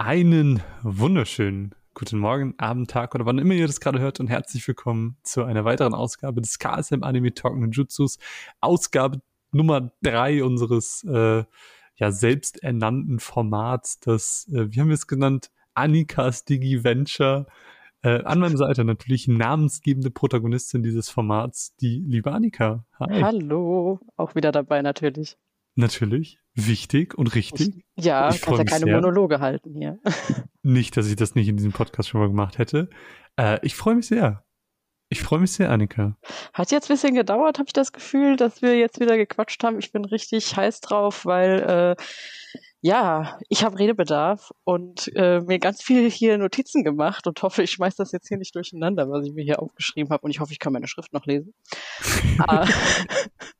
[0.00, 4.66] Einen wunderschönen guten Morgen, Abend, Tag oder wann immer ihr das gerade hört und herzlich
[4.68, 8.20] willkommen zu einer weiteren Ausgabe des KSM Anime Talk Jutsus.
[8.60, 11.42] Ausgabe Nummer drei unseres äh,
[11.96, 15.50] ja selbsternannten Formats, das, äh, wie haben wir es genannt?
[15.74, 17.46] Annikas Digi Venture.
[18.02, 22.84] Äh, an meiner Seite natürlich namensgebende Protagonistin dieses Formats, die liebe Annika.
[23.00, 23.20] Hi.
[23.20, 25.36] Hallo, auch wieder dabei natürlich.
[25.78, 27.84] Natürlich, wichtig und richtig.
[27.94, 28.96] Ja, ich kannst ja keine sehr.
[28.96, 30.00] Monologe halten hier.
[30.64, 32.90] Nicht, dass ich das nicht in diesem Podcast schon mal gemacht hätte.
[33.36, 34.44] Äh, ich freue mich sehr.
[35.08, 36.16] Ich freue mich sehr, Annika.
[36.52, 39.78] Hat jetzt ein bisschen gedauert, habe ich das Gefühl, dass wir jetzt wieder gequatscht haben.
[39.78, 42.02] Ich bin richtig heiß drauf, weil äh,
[42.80, 47.70] ja, ich habe Redebedarf und äh, mir ganz viel hier Notizen gemacht und hoffe, ich
[47.70, 50.52] schmeiß das jetzt hier nicht durcheinander, was ich mir hier aufgeschrieben habe und ich hoffe,
[50.52, 51.54] ich kann meine Schrift noch lesen.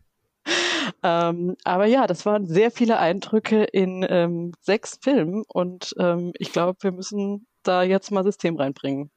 [1.03, 6.53] Ähm, aber ja, das waren sehr viele Eindrücke in ähm, sechs Filmen und ähm, ich
[6.53, 9.11] glaube, wir müssen da jetzt mal System reinbringen.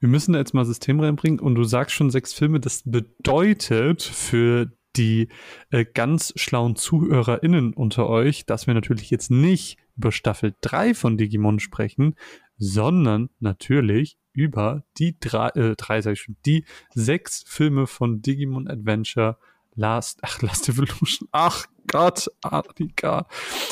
[0.00, 4.02] Wir müssen da jetzt mal System reinbringen und du sagst schon sechs Filme, das bedeutet
[4.02, 5.28] für die
[5.70, 11.16] äh, ganz schlauen ZuhörerInnen unter euch, dass wir natürlich jetzt nicht über Staffel 3 von
[11.16, 12.14] Digimon sprechen,
[12.56, 18.68] sondern natürlich über die drei, äh, drei sag ich schon, die sechs Filme von Digimon
[18.68, 19.38] Adventure
[19.78, 23.28] Last, ach, Last Evolution, ach Gott, Annika.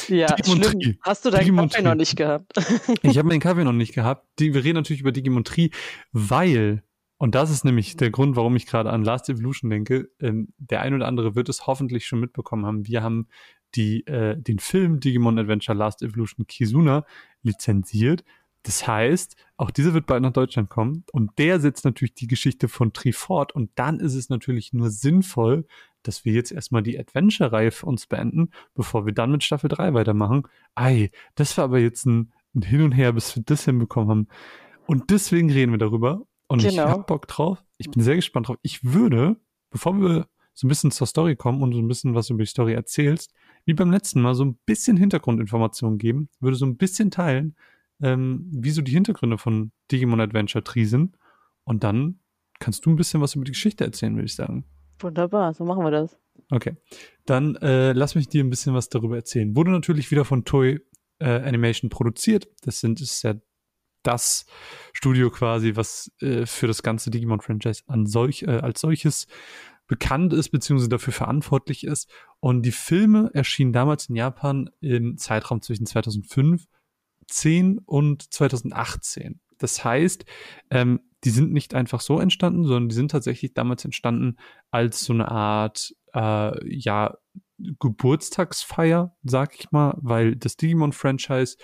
[0.08, 0.96] Ja, schlimm.
[1.02, 2.52] Hast du deinen Kaffee noch nicht gehabt?
[3.02, 4.24] ich habe meinen Kaffee noch nicht gehabt.
[4.38, 5.70] Die, wir reden natürlich über Digimon Tree,
[6.12, 6.84] weil
[7.18, 10.10] und das ist nämlich der Grund, warum ich gerade an Last Evolution denke.
[10.20, 12.86] Ähm, der ein oder andere wird es hoffentlich schon mitbekommen haben.
[12.86, 13.26] Wir haben
[13.74, 17.04] die, äh, den Film Digimon Adventure Last Evolution Kizuna
[17.42, 18.22] lizenziert.
[18.62, 22.68] Das heißt, auch dieser wird bald nach Deutschland kommen und der setzt natürlich die Geschichte
[22.68, 25.66] von Tri fort und dann ist es natürlich nur sinnvoll,
[26.06, 29.94] dass wir jetzt erstmal die Adventure-Reihe für uns beenden, bevor wir dann mit Staffel 3
[29.94, 30.44] weitermachen.
[30.74, 34.28] Ei, das war aber jetzt ein, ein Hin und Her, bis wir das hinbekommen haben.
[34.86, 36.70] Und deswegen reden wir darüber und genau.
[36.70, 37.64] ich hab Bock drauf.
[37.78, 38.58] Ich bin sehr gespannt drauf.
[38.62, 39.36] Ich würde,
[39.70, 42.48] bevor wir so ein bisschen zur Story kommen und so ein bisschen was über die
[42.48, 47.10] Story erzählst, wie beim letzten Mal so ein bisschen Hintergrundinformationen geben, würde so ein bisschen
[47.10, 47.56] teilen,
[48.00, 51.16] ähm, wie so die Hintergründe von Digimon Adventure Tree sind.
[51.64, 52.20] Und dann
[52.58, 54.64] kannst du ein bisschen was über die Geschichte erzählen, würde ich sagen.
[55.00, 56.18] Wunderbar, so machen wir das.
[56.50, 56.76] Okay.
[57.24, 59.56] Dann äh, lass mich dir ein bisschen was darüber erzählen.
[59.56, 60.80] Wurde natürlich wieder von Toy
[61.18, 62.48] äh, Animation produziert.
[62.62, 63.34] Das sind ist ja
[64.02, 64.46] das
[64.92, 69.26] Studio quasi, was äh, für das ganze Digimon-Franchise an solch, äh, als solches
[69.88, 72.10] bekannt ist, beziehungsweise dafür verantwortlich ist.
[72.40, 76.66] Und die Filme erschienen damals in Japan im Zeitraum zwischen 2005,
[77.28, 79.40] 10 und 2018.
[79.58, 80.24] Das heißt,
[80.70, 84.36] ähm, die sind nicht einfach so entstanden, sondern die sind tatsächlich damals entstanden
[84.70, 87.16] als so eine Art, äh, ja,
[87.58, 91.56] Geburtstagsfeier, sag ich mal, weil das Digimon-Franchise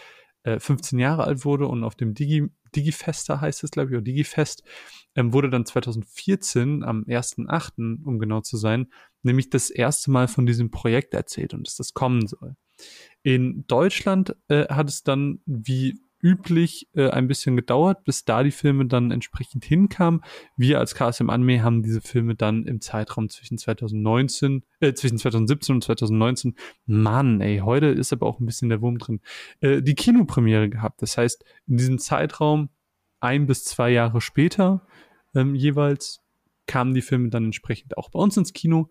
[0.45, 4.03] äh, 15 Jahre alt wurde und auf dem Digi Digifester heißt es, glaube ich, oder
[4.03, 4.62] Digifest,
[5.15, 8.87] ähm, wurde dann 2014 am 1.8., um genau zu sein,
[9.23, 12.57] nämlich das erste Mal von diesem Projekt erzählt und dass das kommen soll.
[13.23, 18.53] In Deutschland äh, hat es dann, wie üblich äh, ein bisschen gedauert, bis da die
[18.53, 20.22] Filme dann entsprechend hinkamen.
[20.56, 25.75] Wir als KSM Anime haben diese Filme dann im Zeitraum zwischen 2019, äh, zwischen 2017
[25.75, 26.55] und 2019,
[26.87, 29.21] Mann, ey, heute ist aber auch ein bisschen der Wurm drin,
[29.61, 31.03] äh, die Kinopremiere gehabt.
[31.03, 32.71] Das heißt, in diesem Zeitraum
[33.21, 34.87] ein bis zwei Jahre später
[35.34, 36.21] ähm, jeweils
[36.66, 38.91] kamen die Filme dann entsprechend auch bei uns ins Kino.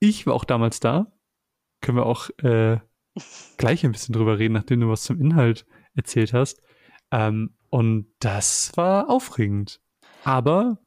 [0.00, 1.12] Ich war auch damals da.
[1.80, 2.78] Können wir auch äh,
[3.56, 6.60] gleich ein bisschen drüber reden, nachdem du was zum Inhalt erzählt hast.
[7.10, 9.80] Ähm, und das war aufregend.
[10.24, 10.78] Aber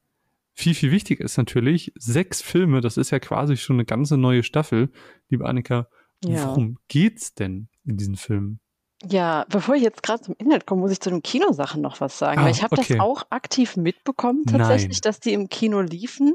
[0.53, 4.43] viel, viel wichtiger ist natürlich, sechs Filme, das ist ja quasi schon eine ganze neue
[4.43, 4.91] Staffel.
[5.29, 5.87] Liebe Annika,
[6.23, 6.47] ja.
[6.47, 8.59] worum geht's denn in diesen Filmen?
[9.05, 12.17] Ja, bevor ich jetzt gerade zum Inhalt komme, muss ich zu den Kinosachen noch was
[12.17, 12.39] sagen.
[12.39, 12.93] Ah, ich habe okay.
[12.93, 15.01] das auch aktiv mitbekommen, tatsächlich, Nein.
[15.01, 16.33] dass die im Kino liefen.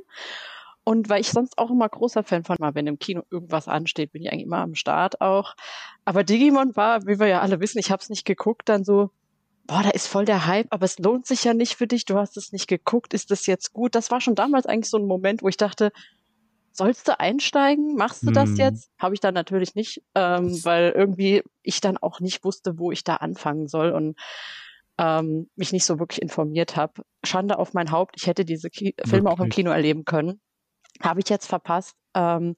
[0.88, 4.12] Und weil ich sonst auch immer großer Fan von war, wenn im Kino irgendwas ansteht,
[4.12, 5.54] bin ich eigentlich immer am Start auch.
[6.06, 9.10] Aber Digimon war, wie wir ja alle wissen, ich habe es nicht geguckt, dann so,
[9.66, 12.17] boah, da ist voll der Hype, aber es lohnt sich ja nicht für dich, du
[12.17, 13.94] hast es nicht geguckt, ist das jetzt gut?
[13.94, 15.93] Das war schon damals eigentlich so ein Moment, wo ich dachte,
[16.73, 17.94] sollst du einsteigen?
[17.94, 18.56] Machst du das hm.
[18.56, 18.91] jetzt?
[18.99, 23.05] Habe ich dann natürlich nicht, ähm, weil irgendwie ich dann auch nicht wusste, wo ich
[23.05, 24.19] da anfangen soll und
[24.96, 27.02] ähm, mich nicht so wirklich informiert habe.
[27.25, 30.41] Schande auf mein Haupt, ich hätte diese Ki Filme auch im Kino erleben können.
[31.03, 31.95] Habe ich jetzt verpasst.
[32.15, 32.56] Ähm,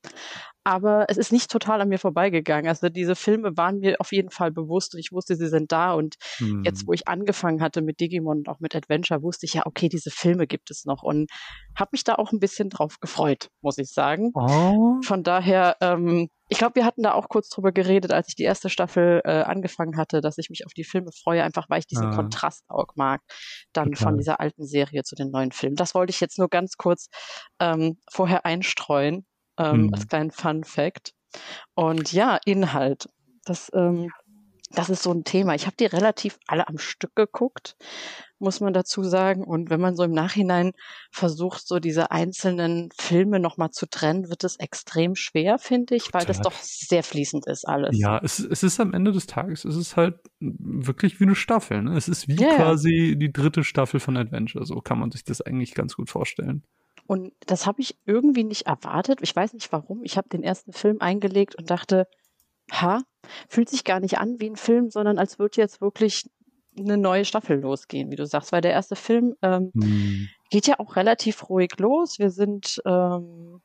[0.65, 2.69] aber es ist nicht total an mir vorbeigegangen.
[2.69, 5.95] Also diese Filme waren mir auf jeden Fall bewusst und ich wusste, sie sind da.
[5.95, 6.65] Und hm.
[6.65, 9.89] jetzt, wo ich angefangen hatte mit Digimon und auch mit Adventure, wusste ich ja, okay,
[9.89, 11.31] diese Filme gibt es noch und
[11.79, 14.33] habe mich da auch ein bisschen drauf gefreut, muss ich sagen.
[14.35, 15.01] Oh.
[15.03, 18.43] Von daher, ähm, ich glaube, wir hatten da auch kurz drüber geredet, als ich die
[18.43, 21.87] erste Staffel äh, angefangen hatte, dass ich mich auf die Filme freue, einfach weil ich
[21.87, 22.15] diesen ah.
[22.15, 23.23] Kontrast auch mag,
[23.73, 24.09] dann Total.
[24.09, 25.77] von dieser alten Serie zu den neuen Filmen.
[25.77, 27.09] Das wollte ich jetzt nur ganz kurz
[27.61, 29.25] ähm, vorher einstreuen,
[29.61, 29.95] ähm, mhm.
[29.95, 31.12] als kleinen Fun Fact.
[31.75, 33.09] Und ja, Inhalt.
[33.45, 34.11] Das, ähm,
[34.73, 35.55] das ist so ein Thema.
[35.55, 37.77] Ich habe die relativ alle am Stück geguckt,
[38.39, 39.43] muss man dazu sagen.
[39.43, 40.73] Und wenn man so im Nachhinein
[41.11, 46.21] versucht, so diese einzelnen Filme nochmal zu trennen, wird es extrem schwer, finde ich, Total.
[46.21, 47.99] weil das doch sehr fließend ist alles.
[47.99, 51.83] Ja, es, es ist am Ende des Tages, es ist halt wirklich wie eine Staffel.
[51.83, 51.97] Ne?
[51.97, 52.55] Es ist wie yeah.
[52.55, 54.65] quasi die dritte Staffel von Adventure.
[54.65, 56.65] So kann man sich das eigentlich ganz gut vorstellen.
[57.11, 59.19] Und das habe ich irgendwie nicht erwartet.
[59.21, 60.05] Ich weiß nicht warum.
[60.05, 62.07] Ich habe den ersten Film eingelegt und dachte,
[62.71, 63.03] ha,
[63.49, 66.31] fühlt sich gar nicht an wie ein Film, sondern als würde jetzt wirklich
[66.79, 68.53] eine neue Staffel losgehen, wie du sagst.
[68.53, 70.29] Weil der erste Film ähm, hm.
[70.51, 72.21] geht ja auch relativ ruhig los.
[72.21, 73.61] Wir sind, ähm,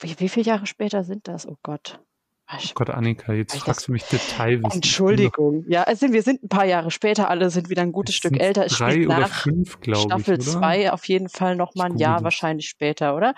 [0.00, 1.48] wie, wie viele Jahre später sind das?
[1.48, 2.00] Oh Gott.
[2.48, 4.76] Oh Gott, Annika, jetzt fragst du mich Detailwissen.
[4.76, 5.64] Entschuldigung.
[5.66, 8.66] Ja, also wir sind ein paar Jahre später, alle sind wieder ein gutes Stück älter.
[8.66, 10.04] Es drei oder fünf, glaube ich.
[10.04, 13.34] Staffel 2 auf jeden Fall noch mal ein Jahr wahrscheinlich später, oder?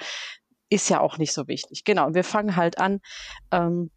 [0.68, 1.84] Ist ja auch nicht so wichtig.
[1.84, 2.06] Genau.
[2.06, 3.00] Und wir fangen halt an,
[3.50, 3.90] ähm,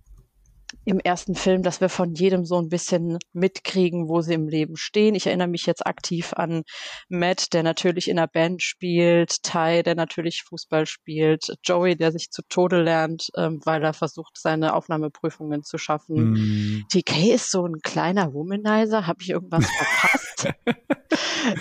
[0.85, 4.77] im ersten Film, dass wir von jedem so ein bisschen mitkriegen, wo sie im Leben
[4.77, 5.15] stehen.
[5.15, 6.63] Ich erinnere mich jetzt aktiv an
[7.09, 12.29] Matt, der natürlich in der Band spielt, Ty, der natürlich Fußball spielt, Joey, der sich
[12.31, 16.31] zu Tode lernt, ähm, weil er versucht, seine Aufnahmeprüfungen zu schaffen.
[16.31, 16.85] Mm.
[16.89, 19.07] TK ist so ein kleiner Womanizer.
[19.07, 20.20] Habe ich irgendwas verpasst?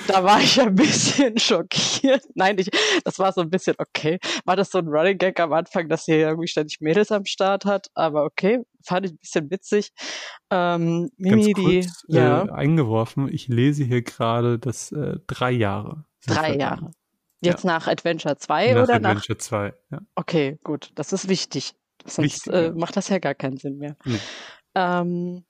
[0.06, 2.24] Da war ich ein bisschen schockiert.
[2.34, 2.70] Nein, ich,
[3.04, 4.18] das war so ein bisschen okay.
[4.44, 7.64] War das so ein Running Gag am Anfang, dass sie irgendwie ständig Mädels am Start
[7.64, 7.88] hat?
[7.94, 9.92] Aber okay, fand ich ein bisschen witzig.
[10.50, 12.44] Ähm, Mimi, kurz, die, ja.
[12.44, 16.04] Äh, eingeworfen, ich lese hier gerade, dass äh, drei Jahre.
[16.26, 16.90] Drei Jahre.
[17.42, 17.72] Jetzt ja.
[17.72, 19.10] nach Adventure 2 nach oder Adventure nach?
[19.10, 20.00] Adventure 2, ja.
[20.14, 20.90] Okay, gut.
[20.94, 21.74] Das ist wichtig.
[22.04, 22.72] Sonst wichtig, äh, ja.
[22.72, 23.96] macht das ja gar keinen Sinn mehr.
[24.04, 24.18] Nee.
[24.74, 25.44] Ähm,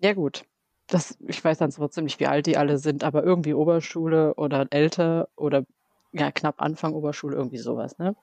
[0.00, 0.44] ja, gut.
[0.88, 4.66] Das, ich weiß dann trotzdem nicht, wie alt die alle sind, aber irgendwie Oberschule oder
[4.70, 5.64] älter oder
[6.12, 8.14] ja, knapp Anfang Oberschule, irgendwie sowas, ne?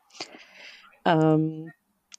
[1.06, 1.72] Ähm,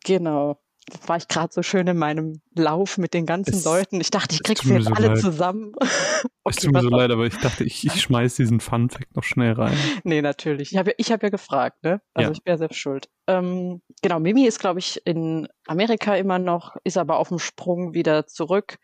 [0.04, 0.58] genau
[1.06, 4.00] war ich gerade so schön in meinem Lauf mit den ganzen es, Leuten.
[4.00, 5.18] Ich dachte, ich krieg sie jetzt so alle leid.
[5.18, 5.72] zusammen.
[5.80, 9.16] okay, es tut mir so leid, aber ich dachte, ich, ich schmeiß diesen Fun Fact
[9.16, 9.76] noch schnell rein.
[10.04, 10.72] Nee, natürlich.
[10.72, 12.00] Ich habe ich hab ja gefragt, ne?
[12.12, 12.36] Also ja.
[12.36, 13.08] ich wäre selbst schuld.
[13.26, 17.94] Ähm, genau, Mimi ist, glaube ich, in Amerika immer noch, ist aber auf dem Sprung
[17.94, 18.76] wieder zurück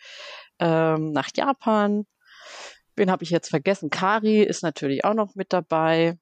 [0.61, 2.07] ähm, nach Japan.
[2.97, 3.91] Wen habe ich jetzt vergessen?
[3.91, 6.19] Kari ist natürlich auch noch mit dabei.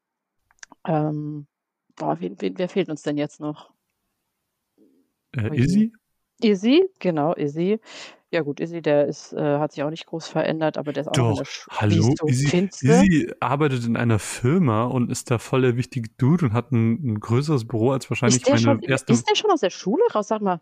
[0.87, 1.47] Ähm,
[1.97, 3.73] boah, wen, wen, wer fehlt uns denn jetzt noch?
[5.37, 5.93] Äh, Izzy?
[6.41, 7.81] Izzy, genau, Izzy.
[8.31, 11.09] Ja gut, Izzy, der ist, äh, hat sich auch nicht groß verändert, aber der ist
[11.09, 15.77] auch Doch, noch hallo, Izzy, Izzy arbeitet in einer Firma und ist da voll der
[15.77, 19.15] wichtige Dude und hat ein, ein größeres Büro als wahrscheinlich meine schon, erste.
[19.15, 20.29] Ist der schon aus der Schule raus?
[20.29, 20.61] Sag mal.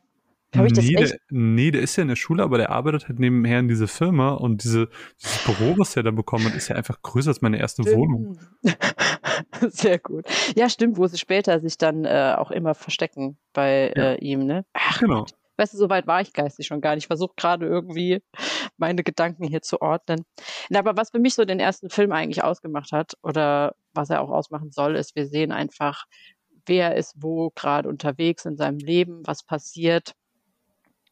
[0.63, 3.69] Nee der, nee, der ist ja in der Schule, aber der arbeitet halt nebenher in
[3.69, 4.89] dieser Firma und diese,
[5.23, 7.97] dieses Büro, was er da bekommen hat, ist ja einfach größer als meine erste stimmt.
[7.97, 8.39] Wohnung.
[9.69, 10.25] Sehr gut.
[10.57, 14.13] Ja, stimmt, wo sie später sich dann äh, auch immer verstecken bei ja.
[14.13, 14.65] äh, ihm, ne?
[14.73, 15.21] Ach, genau.
[15.21, 15.35] Gott.
[15.59, 17.05] Weißt du, so weit war ich geistig schon gar nicht.
[17.05, 18.23] Ich versuche gerade irgendwie
[18.77, 20.25] meine Gedanken hier zu ordnen.
[20.69, 24.21] Na, aber was für mich so den ersten Film eigentlich ausgemacht hat oder was er
[24.21, 26.05] auch ausmachen soll, ist, wir sehen einfach,
[26.67, 30.13] wer ist wo gerade unterwegs in seinem Leben, was passiert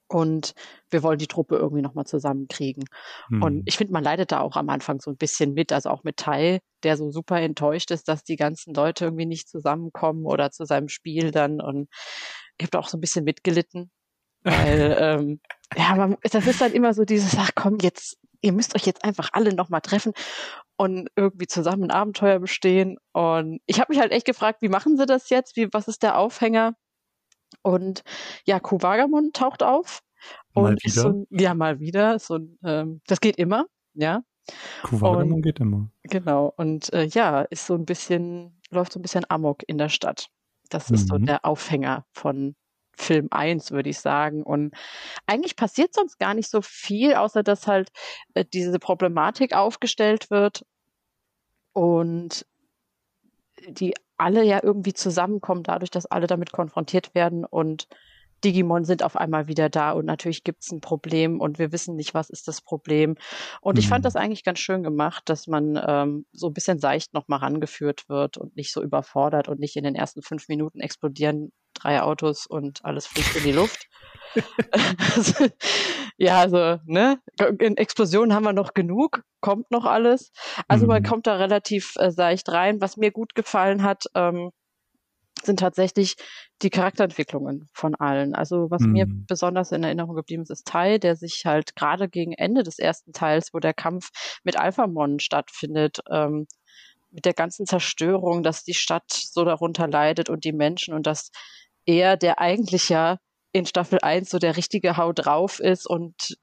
[0.09, 0.55] und
[0.91, 2.85] wir wollen die Truppe irgendwie nochmal zusammenkriegen.
[3.29, 3.43] Hm.
[3.43, 6.05] Und ich finde, man leidet da auch am Anfang so ein bisschen mit, also auch
[6.05, 10.51] mit Tai, der so super enttäuscht ist, dass die ganzen Leute irgendwie nicht zusammenkommen oder
[10.51, 11.61] zu seinem Spiel dann.
[11.61, 11.89] Und
[12.59, 13.91] ich habe da auch so ein bisschen mitgelitten,
[14.43, 15.41] weil, ähm,
[15.77, 19.05] ja, man, das ist dann immer so dieses, ach komm, jetzt, ihr müsst euch jetzt
[19.05, 20.13] einfach alle nochmal treffen
[20.77, 22.99] und irgendwie zusammen ein Abenteuer bestehen.
[23.13, 25.57] Und ich habe mich halt echt gefragt, wie machen sie das jetzt?
[25.57, 26.75] Wie, was ist der Aufhänger?
[27.65, 28.05] Und
[28.45, 30.03] ja, Kuwagamon taucht auf.
[30.55, 31.03] Mal und wieder?
[31.03, 32.19] So ja, mal wieder.
[32.19, 34.23] So ähm, das geht immer, ja.
[34.83, 35.91] Kuwagamon geht immer.
[36.03, 36.53] Genau.
[36.57, 40.29] Und äh, ja, ist so ein bisschen, läuft so ein bisschen Amok in der Stadt.
[40.69, 41.09] Das ist mhm.
[41.09, 42.55] so der Aufhänger von
[42.97, 44.43] Film 1, würde ich sagen.
[44.43, 44.75] Und
[45.27, 47.91] eigentlich passiert sonst gar nicht so viel, außer dass halt
[48.35, 50.65] äh, diese Problematik aufgestellt wird
[51.73, 52.47] und
[53.69, 57.89] die alle ja irgendwie zusammenkommen, dadurch, dass alle damit konfrontiert werden und
[58.45, 61.97] Digimon sind auf einmal wieder da und natürlich gibt es ein Problem und wir wissen
[61.97, 63.17] nicht, was ist das Problem.
[63.61, 63.79] Und mhm.
[63.81, 64.05] ich fand mhm.
[64.05, 68.37] das eigentlich ganz schön gemacht, dass man ähm, so ein bisschen seicht nochmal rangeführt wird
[68.37, 72.85] und nicht so überfordert und nicht in den ersten fünf Minuten explodieren drei Autos und
[72.85, 73.89] alles fliegt in die Luft.
[76.17, 77.19] ja, also, ne,
[77.59, 80.33] in Explosionen haben wir noch genug, kommt noch alles.
[80.69, 80.91] Also mhm.
[80.91, 82.81] man kommt da relativ äh, seicht rein.
[82.81, 84.51] Was mir gut gefallen hat, ähm,
[85.43, 86.15] sind tatsächlich
[86.63, 88.35] die Charakterentwicklungen von allen.
[88.35, 88.93] Also was mhm.
[88.93, 92.79] mir besonders in Erinnerung geblieben ist, ist Tai, der sich halt gerade gegen Ende des
[92.79, 94.11] ersten Teils, wo der Kampf
[94.45, 96.47] mit Alphamon stattfindet, ähm,
[97.11, 101.31] mit der ganzen Zerstörung, dass die Stadt so darunter leidet und die Menschen und dass
[101.87, 103.19] er, der eigentlich ja
[103.55, 106.37] in Staffel 1 so der richtige Hau drauf ist und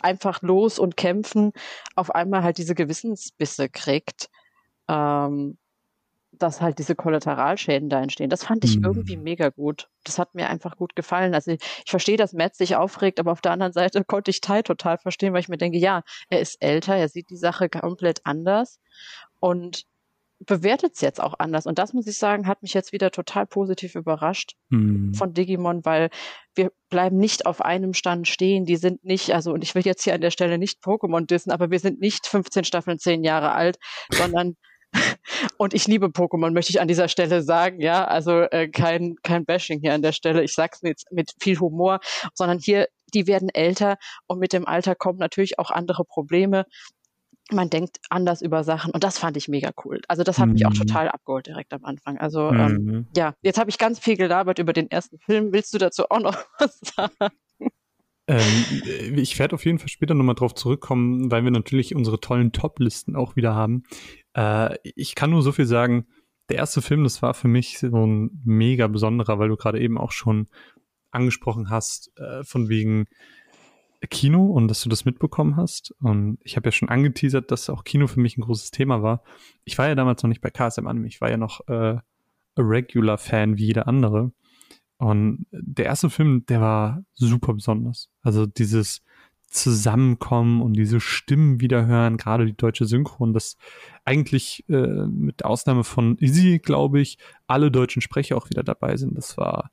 [0.00, 1.52] einfach los und kämpfen,
[1.96, 4.30] auf einmal halt diese Gewissensbisse kriegt.
[4.88, 5.58] Ähm,
[6.32, 8.30] dass halt diese Kollateralschäden da entstehen.
[8.30, 8.84] Das fand ich mhm.
[8.84, 9.88] irgendwie mega gut.
[10.04, 11.34] Das hat mir einfach gut gefallen.
[11.34, 14.40] Also ich, ich verstehe, dass Matt sich aufregt, aber auf der anderen Seite konnte ich
[14.40, 17.68] Tai total verstehen, weil ich mir denke, ja, er ist älter, er sieht die Sache
[17.68, 18.78] komplett anders
[19.40, 19.84] und
[20.46, 21.66] bewertet es jetzt auch anders.
[21.66, 25.12] Und das muss ich sagen, hat mich jetzt wieder total positiv überrascht mhm.
[25.14, 26.10] von Digimon, weil
[26.54, 28.64] wir bleiben nicht auf einem Stand stehen.
[28.64, 31.50] Die sind nicht, also, und ich will jetzt hier an der Stelle nicht Pokémon dissen,
[31.50, 33.78] aber wir sind nicht 15 Staffeln, 10 Jahre alt,
[34.10, 34.56] sondern
[35.58, 38.04] und ich liebe Pokémon, möchte ich an dieser Stelle sagen, ja.
[38.06, 40.42] Also äh, kein, kein Bashing hier an der Stelle.
[40.42, 42.00] Ich sag's mit, mit viel Humor,
[42.34, 46.64] sondern hier, die werden älter und mit dem Alter kommen natürlich auch andere Probleme.
[47.52, 50.00] Man denkt anders über Sachen und das fand ich mega cool.
[50.08, 50.52] Also das hat mhm.
[50.54, 50.78] mich auch mhm.
[50.78, 52.18] total abgeholt direkt am Anfang.
[52.18, 52.88] Also ähm, mhm.
[52.94, 55.52] ähm, ja, jetzt habe ich ganz viel gelabert über den ersten Film.
[55.52, 57.34] Willst du dazu auch noch was sagen?
[58.26, 62.52] Ähm, ich werde auf jeden Fall später nochmal drauf zurückkommen, weil wir natürlich unsere tollen
[62.52, 63.82] Top-Listen auch wieder haben.
[64.36, 66.06] Äh, ich kann nur so viel sagen,
[66.48, 69.98] der erste Film, das war für mich so ein mega besonderer, weil du gerade eben
[69.98, 70.48] auch schon
[71.10, 73.06] angesprochen hast, äh, von wegen
[74.08, 75.94] Kino und dass du das mitbekommen hast.
[76.00, 79.22] Und ich habe ja schon angeteasert, dass auch Kino für mich ein großes Thema war.
[79.64, 82.02] Ich war ja damals noch nicht bei KSM Anime, ich war ja noch äh, a
[82.56, 84.32] Regular Fan wie jeder andere.
[84.96, 88.10] Und der erste Film, der war super besonders.
[88.22, 89.02] Also dieses
[89.50, 93.56] Zusammenkommen und diese Stimmen wiederhören, gerade die deutsche Synchron, das
[94.04, 99.16] eigentlich äh, mit Ausnahme von Izzy, glaube ich, alle deutschen Sprecher auch wieder dabei sind.
[99.16, 99.72] Das war,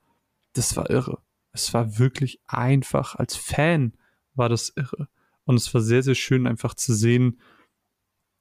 [0.53, 1.19] das war irre.
[1.51, 3.15] Es war wirklich einfach.
[3.15, 3.93] Als Fan
[4.37, 5.07] war das irre.
[5.45, 7.39] Und es war sehr, sehr schön einfach zu sehen,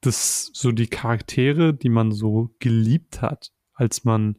[0.00, 4.38] dass so die Charaktere, die man so geliebt hat, als man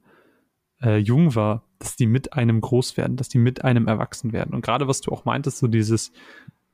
[0.81, 4.53] äh, jung war, dass die mit einem groß werden, dass die mit einem erwachsen werden.
[4.53, 6.11] Und gerade was du auch meintest, so dieses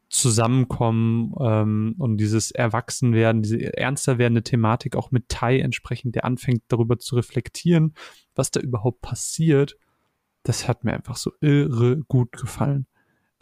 [0.10, 6.64] Zusammenkommen ähm, und dieses Erwachsenwerden, diese ernster werdende Thematik auch mit Tai entsprechend, der anfängt
[6.68, 7.96] darüber zu reflektieren,
[8.36, 9.76] was da überhaupt passiert,
[10.44, 12.86] das hat mir einfach so irre gut gefallen.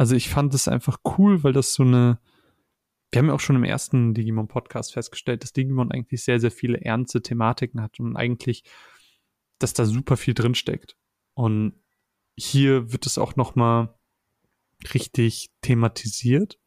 [0.01, 2.17] Also ich fand es einfach cool, weil das so eine,
[3.12, 6.81] wir haben ja auch schon im ersten Digimon-Podcast festgestellt, dass Digimon eigentlich sehr, sehr viele
[6.81, 8.63] ernste Thematiken hat und eigentlich,
[9.60, 10.98] dass da super viel drinsteckt.
[11.36, 11.75] Und
[12.36, 13.93] hier wird es auch nochmal
[14.91, 16.58] richtig thematisiert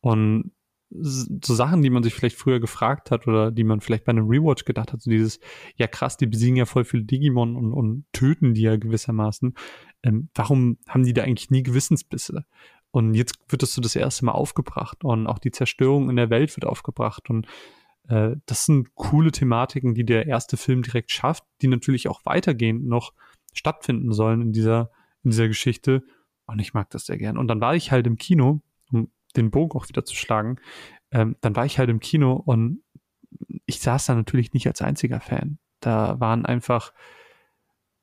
[0.00, 0.52] und
[0.94, 4.28] so Sachen, die man sich vielleicht früher gefragt hat oder die man vielleicht bei einem
[4.28, 5.40] Rewatch gedacht hat, so dieses,
[5.76, 9.54] ja krass, die besiegen ja voll viele Digimon und, und töten die ja gewissermaßen.
[10.02, 12.44] Ähm, warum haben die da eigentlich nie Gewissensbisse?
[12.92, 16.30] Und jetzt wird das so das erste Mal aufgebracht und auch die Zerstörung in der
[16.30, 17.46] Welt wird aufgebracht und
[18.08, 22.86] äh, das sind coole Thematiken, die der erste Film direkt schafft, die natürlich auch weitergehend
[22.86, 23.12] noch
[23.54, 24.90] stattfinden sollen in dieser,
[25.24, 26.04] in dieser Geschichte.
[26.46, 27.38] Und ich mag das sehr gern.
[27.38, 30.58] Und dann war ich halt im Kino, um den Bogen auch wieder zu schlagen,
[31.10, 32.82] ähm, dann war ich halt im Kino und
[33.66, 35.58] ich saß da natürlich nicht als einziger Fan.
[35.80, 36.92] Da waren einfach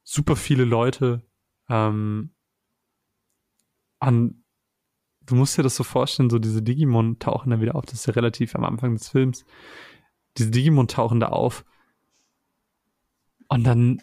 [0.03, 1.23] super viele Leute
[1.69, 2.31] ähm,
[3.99, 4.43] an
[5.29, 8.05] du musst dir das so vorstellen, so diese Digimon tauchen da wieder auf, das ist
[8.07, 9.45] ja relativ am Anfang des Films.
[10.37, 11.65] Diese Digimon tauchen da auf.
[13.47, 14.01] Und dann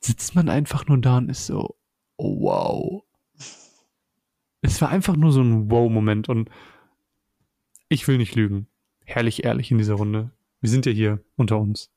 [0.00, 1.76] sitzt man einfach nur da und ist so,
[2.16, 3.02] oh, wow.
[4.62, 6.50] Es war einfach nur so ein Wow-Moment und
[7.88, 8.68] ich will nicht lügen.
[9.04, 10.30] Herrlich ehrlich in dieser Runde.
[10.60, 11.90] Wir sind ja hier unter uns.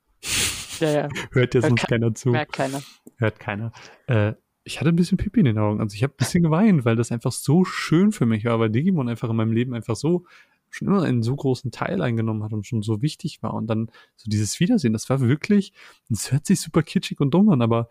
[0.80, 1.10] Ja, ja.
[1.32, 2.30] Hört ja sonst keiner zu.
[2.30, 2.82] Merkt keiner.
[3.18, 3.72] Hört keiner.
[4.08, 4.34] Äh,
[4.70, 5.82] ich hatte ein bisschen Pipi in den Augen.
[5.82, 8.70] Also ich habe ein bisschen geweint, weil das einfach so schön für mich war, weil
[8.70, 10.26] Digimon einfach in meinem Leben einfach so
[10.70, 13.56] schon immer einen so großen Teil eingenommen hat und schon so wichtig war.
[13.56, 15.74] Und dann so dieses Wiedersehen, das war wirklich,
[16.10, 17.90] das hört sich super kitschig und dumm an, aber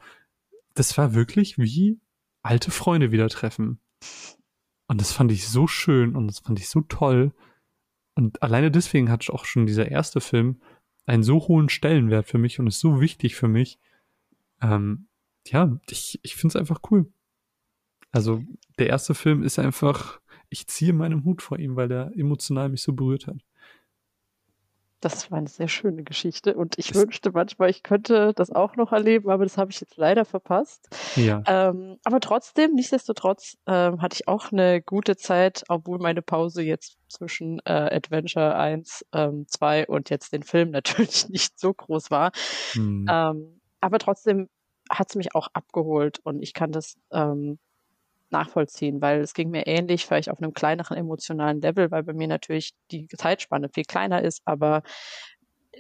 [0.75, 1.99] das war wirklich wie
[2.43, 3.81] alte Freunde wieder treffen.
[4.87, 7.33] Und das fand ich so schön und das fand ich so toll.
[8.15, 10.61] Und alleine deswegen hat auch schon dieser erste Film
[11.07, 13.81] einen so hohen Stellenwert für mich und ist so wichtig für mich.
[14.63, 15.08] Ähm,
[15.51, 17.11] ja, ich, ich finde es einfach cool.
[18.11, 18.43] Also
[18.79, 22.83] der erste Film ist einfach, ich ziehe meinen Hut vor ihm, weil der emotional mich
[22.83, 23.37] so berührt hat.
[25.01, 28.75] Das war eine sehr schöne Geschichte und ich das wünschte manchmal, ich könnte das auch
[28.75, 30.89] noch erleben, aber das habe ich jetzt leider verpasst.
[31.15, 31.41] Ja.
[31.47, 36.99] Ähm, aber trotzdem, nichtsdestotrotz, ähm, hatte ich auch eine gute Zeit, obwohl meine Pause jetzt
[37.07, 42.33] zwischen äh, Adventure 1, ähm, 2 und jetzt den Film natürlich nicht so groß war.
[42.73, 43.07] Hm.
[43.09, 44.49] Ähm, aber trotzdem
[44.91, 47.59] hat es mich auch abgeholt und ich kann das ähm,
[48.31, 52.29] nachvollziehen, weil es ging mir ähnlich, vielleicht auf einem kleineren emotionalen Level, weil bei mir
[52.29, 54.83] natürlich die Zeitspanne viel kleiner ist, aber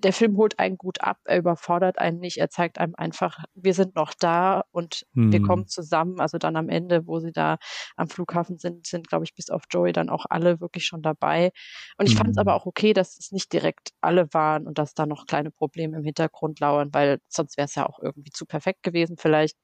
[0.02, 3.74] der Film holt einen gut ab, er überfordert einen nicht, er zeigt einem einfach, wir
[3.74, 5.32] sind noch da und hm.
[5.32, 6.20] wir kommen zusammen.
[6.20, 7.58] Also dann am Ende, wo sie da
[7.96, 11.50] am Flughafen sind, sind, glaube ich, bis auf Joey dann auch alle wirklich schon dabei.
[11.96, 12.18] Und ich hm.
[12.18, 15.26] fand es aber auch okay, dass es nicht direkt alle waren und dass da noch
[15.26, 19.16] kleine Probleme im Hintergrund lauern, weil sonst wäre es ja auch irgendwie zu perfekt gewesen
[19.18, 19.56] vielleicht.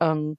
[0.00, 0.36] Ähm,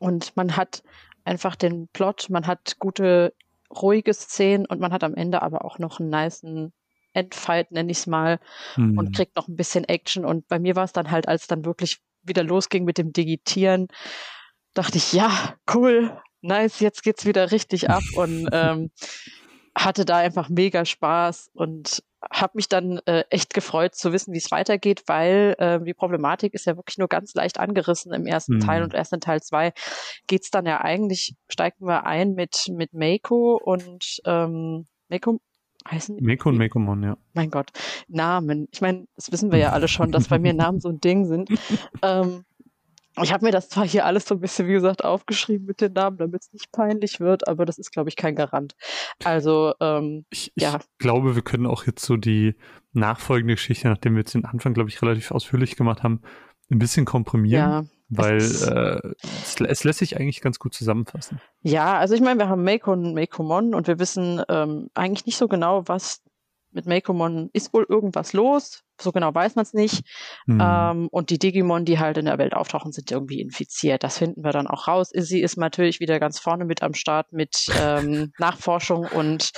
[0.00, 0.82] und man hat
[1.24, 3.34] einfach den Plot, man hat gute,
[3.70, 6.72] ruhige Szenen und man hat am Ende aber auch noch einen niceen
[7.18, 8.38] Endfight, nenne ich es mal,
[8.76, 8.98] mhm.
[8.98, 10.24] und kriegt noch ein bisschen Action.
[10.24, 13.88] Und bei mir war es dann halt, als dann wirklich wieder losging mit dem Digitieren,
[14.74, 18.90] dachte ich, ja, cool, nice, jetzt geht's wieder richtig ab und ähm,
[19.76, 24.38] hatte da einfach mega Spaß und habe mich dann äh, echt gefreut zu wissen, wie
[24.38, 28.54] es weitergeht, weil äh, die Problematik ist ja wirklich nur ganz leicht angerissen im ersten
[28.54, 28.60] mhm.
[28.60, 29.72] Teil und erst in Teil zwei
[30.26, 35.40] geht's dann ja eigentlich, steigen wir ein mit, mit Meiko und ähm, Meiko
[35.90, 37.16] heißen Meiko und Meikomon, ja.
[37.34, 37.70] Mein Gott,
[38.08, 38.68] Namen.
[38.72, 41.26] Ich meine, das wissen wir ja alle schon, dass bei mir Namen so ein Ding
[41.26, 41.50] sind.
[42.02, 42.44] ähm,
[43.22, 45.92] ich habe mir das zwar hier alles so ein bisschen, wie gesagt, aufgeschrieben mit den
[45.92, 48.76] Namen, damit es nicht peinlich wird, aber das ist, glaube ich, kein Garant.
[49.24, 50.78] Also, ähm, ich, ja.
[50.78, 52.54] Ich glaube, wir können auch jetzt so die
[52.92, 56.20] nachfolgende Geschichte, nachdem wir jetzt den Anfang, glaube ich, relativ ausführlich gemacht haben,
[56.70, 57.70] ein bisschen komprimieren.
[57.70, 57.84] Ja.
[58.08, 61.40] Weil äh, es, es, lässt sich eigentlich ganz gut zusammenfassen.
[61.62, 65.36] Ja, also ich meine, wir haben Meiko und Meikomon und wir wissen ähm, eigentlich nicht
[65.36, 66.22] so genau, was
[66.70, 68.82] mit Meikomon ist wohl irgendwas los.
[69.00, 70.04] So genau weiß man es nicht.
[70.46, 70.60] Mhm.
[70.62, 74.02] Ähm, und die Digimon, die halt in der Welt auftauchen, sind irgendwie infiziert.
[74.02, 75.10] Das finden wir dann auch raus.
[75.14, 79.52] Sie ist natürlich wieder ganz vorne mit am Start mit ähm, Nachforschung und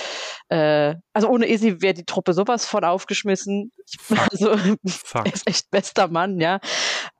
[0.49, 3.71] äh, also ohne Izzy wäre die Truppe sowas von aufgeschmissen.
[4.31, 4.49] Also
[5.13, 6.59] er ist echt bester Mann, ja.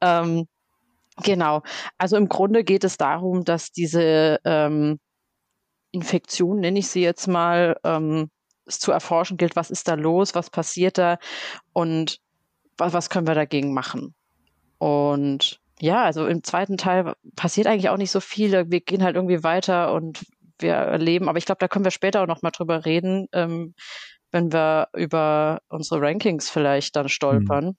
[0.02, 0.48] Ähm,
[1.22, 1.64] genau.
[1.98, 5.00] Also im Grunde geht es darum, dass diese ähm,
[5.92, 8.30] Infektion, nenne ich sie jetzt mal, ähm,
[8.66, 11.18] es zu erforschen gilt, was ist da los, was passiert da
[11.74, 12.20] und
[12.78, 14.16] was, was können wir dagegen machen.
[14.78, 18.70] Und ja, also im zweiten Teil passiert eigentlich auch nicht so viel.
[18.70, 20.26] Wir gehen halt irgendwie weiter und
[20.60, 23.74] wir erleben, aber ich glaube, da können wir später auch noch mal drüber reden, ähm,
[24.32, 27.66] wenn wir über unsere Rankings vielleicht dann stolpern.
[27.66, 27.78] Hm.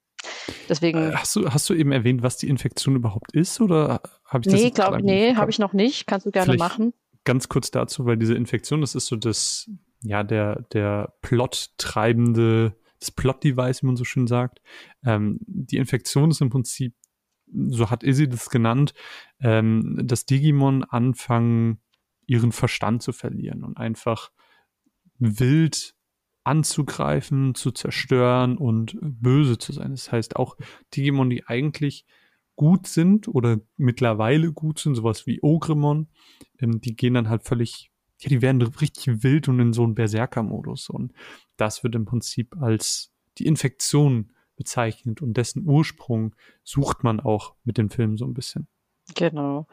[0.69, 0.99] Deswegen.
[0.99, 4.53] Äh, hast du, hast du eben erwähnt, was die Infektion überhaupt ist, oder habe ich
[4.53, 4.55] das?
[4.55, 6.07] Nee, glaub, nee, habe ich noch nicht.
[6.07, 6.93] Kannst du gerne Vielleicht machen.
[7.25, 9.71] Ganz kurz dazu, weil diese Infektion, das ist so das
[10.03, 14.61] ja, der, der Plot-treibende, das Plot-Device, wie man so schön sagt.
[15.05, 16.95] Ähm, die Infektion ist im Prinzip,
[17.69, 18.95] so hat Izzy das genannt,
[19.41, 21.81] ähm, dass Digimon anfangen,
[22.27, 24.31] ihren Verstand zu verlieren und einfach
[25.19, 25.95] wild
[26.45, 29.93] anzugreifen, zu zerstören und böse zu sein.
[29.93, 30.57] Das heißt auch
[30.95, 32.05] Digimon, die eigentlich
[32.57, 36.09] gut sind oder mittlerweile gut sind, sowas wie Ogremon,
[36.59, 39.95] ähm, die gehen dann halt völlig ja, die werden richtig wild und in so einem
[39.95, 40.91] Berserker-Modus.
[40.91, 41.13] Und
[41.57, 47.79] das wird im Prinzip als die Infektion bezeichnet und dessen Ursprung sucht man auch mit
[47.79, 48.69] dem Film so ein bisschen.
[49.17, 49.67] Genau.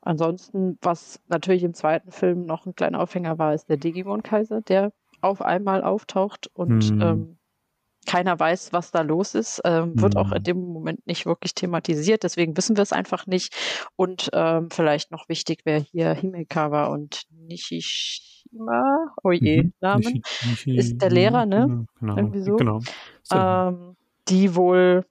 [0.00, 4.92] Ansonsten, was natürlich im zweiten Film noch ein kleiner Aufhänger war, ist der Digimon-Kaiser, der
[5.22, 7.00] auf einmal auftaucht und hm.
[7.00, 7.38] ähm,
[8.04, 10.20] keiner weiß, was da los ist, ähm, wird mhm.
[10.20, 10.44] auch in hm.
[10.44, 13.54] dem Moment nicht wirklich thematisiert, deswegen wissen wir es einfach nicht.
[13.96, 19.72] Und ähm, vielleicht noch wichtig wäre hier Himekawa und Nishishima, oh je, mhm.
[19.80, 21.86] Namen, Nishi, Nishi, ist der Lehrer, ne?
[22.00, 22.56] Genau, Irgendwie so.
[22.56, 22.80] Genau.
[23.32, 23.96] Ähm,
[24.28, 25.04] die wohl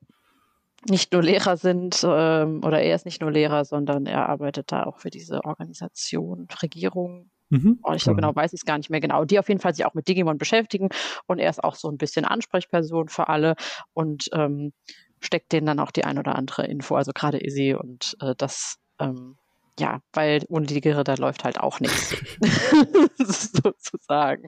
[0.90, 4.84] nicht nur Lehrer sind, ähm, oder er ist nicht nur Lehrer, sondern er arbeitet da
[4.84, 8.90] auch für diese Organisation, Regierung, Mhm, oh, ich so genau weiß ich es gar nicht
[8.90, 9.26] mehr genau.
[9.26, 10.90] Die auf jeden Fall sich auch mit Digimon beschäftigen
[11.28, 13.56] und er ist auch so ein bisschen Ansprechperson für alle
[13.94, 14.72] und ähm,
[15.20, 18.78] steckt denen dann auch die ein oder andere Info, also gerade Izzy und äh, das,
[19.00, 19.38] ähm,
[19.78, 22.16] ja, weil ohne die da läuft halt auch nichts.
[23.18, 24.48] sozusagen.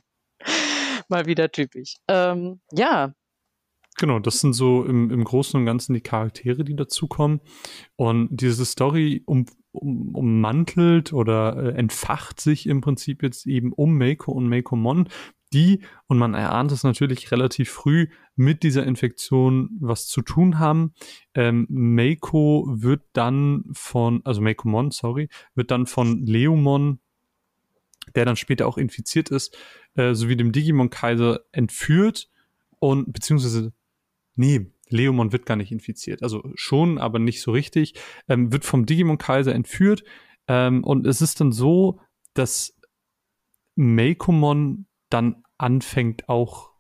[1.09, 1.97] Mal wieder typisch.
[2.07, 3.13] Ähm, ja,
[3.97, 7.41] Genau, das sind so im, im Großen und Ganzen die Charaktere, die dazukommen.
[7.95, 13.97] Und diese Story um, um, ummantelt oder äh, entfacht sich im Prinzip jetzt eben um
[13.97, 15.09] Meiko und Meiko Mon,
[15.53, 20.93] die, und man erahnt es natürlich relativ früh, mit dieser Infektion was zu tun haben.
[21.36, 26.99] Ähm, Meiko wird dann von, also Meikomon, sorry, wird dann von Leomon,
[28.15, 29.55] der dann später auch infiziert ist,
[29.95, 32.29] äh, sowie dem Digimon-Kaiser entführt
[32.79, 33.73] und beziehungsweise,
[34.36, 36.23] nee, Leomon wird gar nicht infiziert.
[36.23, 37.95] Also schon, aber nicht so richtig.
[38.27, 40.03] Ähm, wird vom Digimon-Kaiser entführt.
[40.47, 41.99] Ähm, und es ist dann so,
[42.34, 42.79] dass
[43.75, 46.71] Meikomon dann anfängt auch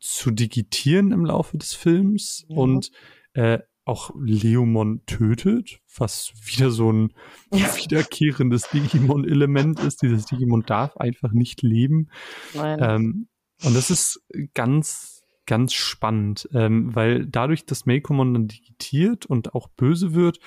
[0.00, 2.56] zu digitieren im Laufe des Films ja.
[2.56, 2.90] und
[3.32, 7.14] äh, auch Leomon tötet, was wieder so ein
[7.50, 10.02] wiederkehrendes Digimon-Element ist.
[10.02, 12.10] Dieses Digimon darf einfach nicht leben.
[12.54, 13.28] Ähm,
[13.64, 15.17] und das ist ganz,
[15.48, 20.38] ganz spannend, ähm, weil dadurch, dass Meikomon dann digitiert und auch böse wird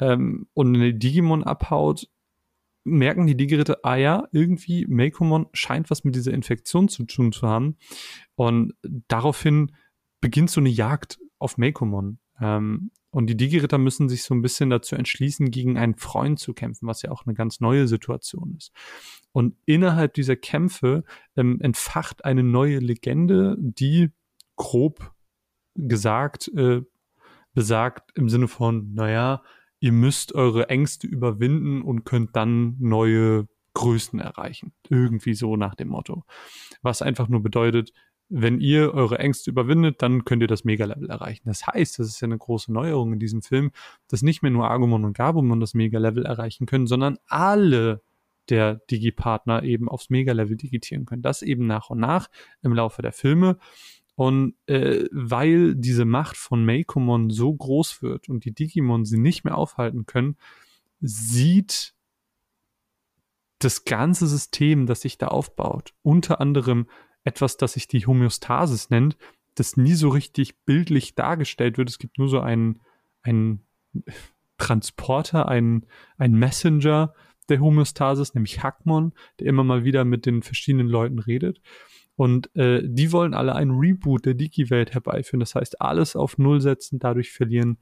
[0.00, 2.08] ähm, und eine Digimon abhaut,
[2.82, 7.46] merken die Digiritter, ah ja, irgendwie Meikomon scheint was mit dieser Infektion zu tun zu
[7.46, 7.76] haben.
[8.34, 8.74] Und
[9.08, 9.72] daraufhin
[10.20, 12.18] beginnt so eine Jagd auf Meikomon.
[12.40, 16.54] Ähm, und die Digiritter müssen sich so ein bisschen dazu entschließen, gegen einen Freund zu
[16.54, 18.72] kämpfen, was ja auch eine ganz neue Situation ist.
[19.32, 21.04] Und innerhalb dieser Kämpfe
[21.36, 24.10] ähm, entfacht eine neue Legende, die
[24.56, 25.12] grob
[25.74, 26.82] gesagt äh,
[27.54, 29.42] besagt im Sinne von, naja,
[29.80, 34.72] ihr müsst eure Ängste überwinden und könnt dann neue Größen erreichen.
[34.88, 36.24] Irgendwie so nach dem Motto.
[36.82, 37.92] Was einfach nur bedeutet,
[38.28, 41.42] wenn ihr eure Ängste überwindet, dann könnt ihr das Mega-Level erreichen.
[41.44, 43.70] Das heißt, das ist ja eine große Neuerung in diesem Film,
[44.08, 48.02] dass nicht mehr nur Agumon und Gabumon das Mega-Level erreichen können, sondern alle
[48.48, 51.22] der Digi-Partner eben aufs Mega-Level digitieren können.
[51.22, 52.28] Das eben nach und nach
[52.62, 53.58] im Laufe der Filme.
[54.16, 59.44] Und äh, weil diese Macht von Meikomon so groß wird und die Digimon sie nicht
[59.44, 60.36] mehr aufhalten können,
[61.00, 61.94] sieht
[63.58, 66.88] das ganze System, das sich da aufbaut, unter anderem
[67.24, 69.16] etwas, das sich die Homöostasis nennt,
[69.54, 71.90] das nie so richtig bildlich dargestellt wird.
[71.90, 72.80] Es gibt nur so einen,
[73.22, 73.66] einen
[74.58, 77.14] Transporter, einen, einen Messenger
[77.48, 81.60] der Homöostasis, nämlich Hackmon, der immer mal wieder mit den verschiedenen Leuten redet.
[82.16, 85.40] Und äh, die wollen alle einen Reboot der Digi-Welt herbeiführen.
[85.40, 87.78] Das heißt, alles auf Null setzen, dadurch verlieren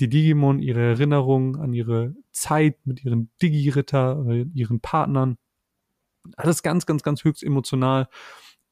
[0.00, 5.36] die Digimon ihre Erinnerungen an ihre Zeit mit ihren Digi-Ritter, äh, ihren Partnern.
[6.36, 8.08] Alles ganz, ganz, ganz höchst emotional.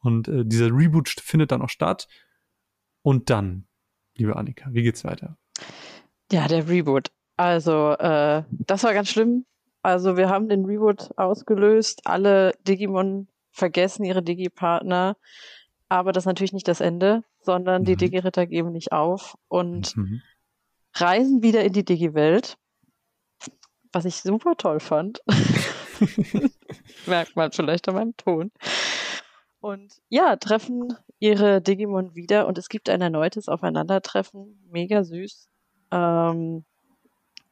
[0.00, 2.08] Und äh, dieser Reboot findet dann auch statt.
[3.02, 3.66] Und dann,
[4.16, 5.36] liebe Annika, wie geht's weiter?
[6.32, 7.10] Ja, der Reboot.
[7.36, 9.44] Also, äh, das war ganz schlimm.
[9.82, 12.02] Also, wir haben den Reboot ausgelöst.
[12.06, 15.16] Alle Digimon vergessen ihre Digi-Partner.
[15.88, 17.86] Aber das ist natürlich nicht das Ende, sondern mhm.
[17.86, 20.22] die Digi-Ritter geben nicht auf und mhm.
[20.94, 22.58] reisen wieder in die Digi-Welt.
[23.92, 25.22] Was ich super toll fand.
[27.06, 28.50] Merkt man vielleicht an meinem Ton.
[29.60, 34.60] Und ja, treffen ihre Digimon wieder und es gibt ein erneutes Aufeinandertreffen.
[34.70, 35.48] Mega süß.
[35.92, 36.64] Ähm,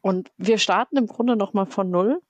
[0.00, 2.20] und wir starten im Grunde nochmal von Null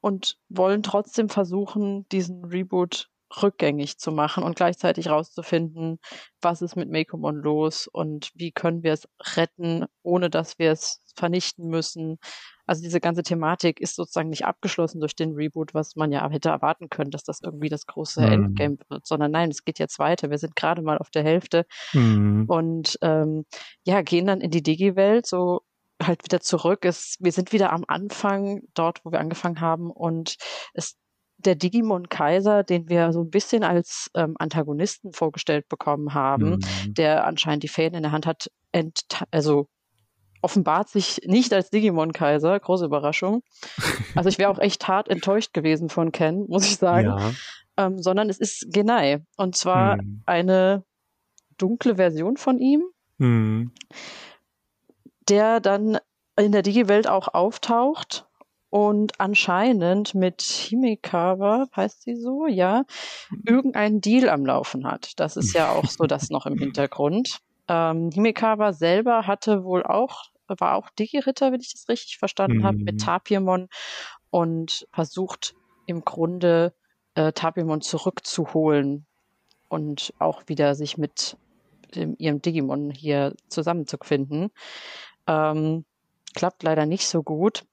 [0.00, 3.10] und wollen trotzdem versuchen, diesen Reboot
[3.42, 5.98] rückgängig zu machen und gleichzeitig rauszufinden,
[6.40, 11.02] was ist mit Mekomon los und wie können wir es retten, ohne dass wir es
[11.14, 12.18] vernichten müssen.
[12.66, 16.50] Also diese ganze Thematik ist sozusagen nicht abgeschlossen durch den Reboot, was man ja hätte
[16.50, 18.32] erwarten können, dass das irgendwie das große mhm.
[18.32, 20.30] Endgame wird, sondern nein, es geht jetzt weiter.
[20.30, 22.44] Wir sind gerade mal auf der Hälfte mhm.
[22.46, 23.44] und ähm,
[23.84, 25.62] ja, gehen dann in die Digi-Welt, so
[26.02, 26.84] halt wieder zurück.
[26.84, 29.90] Es, wir sind wieder am Anfang, dort, wo wir angefangen haben.
[29.90, 30.36] Und
[30.74, 30.96] es,
[31.38, 36.94] der Digimon Kaiser, den wir so ein bisschen als ähm, Antagonisten vorgestellt bekommen haben, mhm.
[36.94, 39.68] der anscheinend die Fäden in der Hand hat, ent, also
[40.40, 43.42] offenbart sich nicht als Digimon Kaiser, große Überraschung.
[44.14, 47.08] Also ich wäre auch echt hart enttäuscht gewesen von Ken, muss ich sagen.
[47.08, 47.32] Ja.
[47.76, 49.24] Ähm, sondern es ist Genai.
[49.36, 50.22] Und zwar mhm.
[50.26, 50.84] eine
[51.56, 52.82] dunkle Version von ihm.
[53.18, 53.72] Mhm
[55.28, 55.98] der dann
[56.36, 58.26] in der Digi-Welt auch auftaucht
[58.70, 62.84] und anscheinend mit Himekawa, heißt sie so, ja,
[63.46, 65.12] irgendeinen Deal am Laufen hat.
[65.16, 67.38] Das ist ja auch so das noch im Hintergrund.
[67.68, 72.64] Ähm, Himekawa selber hatte wohl auch, war auch Digi-Ritter, wenn ich das richtig verstanden mhm.
[72.64, 73.68] habe, mit Tapiemon
[74.30, 75.54] und versucht
[75.86, 76.74] im Grunde
[77.14, 79.06] äh, Tapiemon zurückzuholen
[79.68, 81.36] und auch wieder sich mit
[81.94, 84.50] dem, ihrem Digimon hier zusammenzufinden.
[85.28, 85.84] Ähm,
[86.34, 87.64] klappt leider nicht so gut.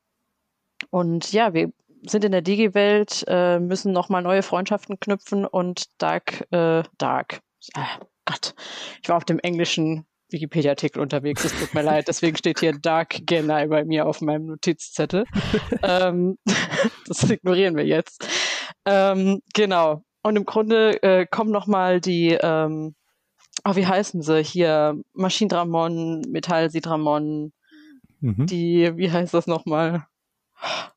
[0.90, 1.72] Und ja, wir
[2.04, 7.40] sind in der Digi-Welt, äh, müssen nochmal neue Freundschaften knüpfen und Dark, äh, Dark,
[7.74, 8.54] ah, Gott,
[9.02, 13.26] ich war auf dem englischen Wikipedia-Artikel unterwegs, es tut mir leid, deswegen steht hier Dark
[13.26, 15.26] Genai bei mir auf meinem Notizzettel.
[15.84, 16.38] ähm,
[17.08, 18.28] das ignorieren wir jetzt.
[18.86, 20.04] Ähm, genau.
[20.24, 22.96] und im Grunde äh, kommen nochmal die, ähm,
[23.64, 25.00] oh, wie heißen sie hier?
[25.14, 27.54] Maschindramon, Metallsidramon,
[28.20, 28.46] mhm.
[28.46, 30.06] die, wie heißt das nochmal?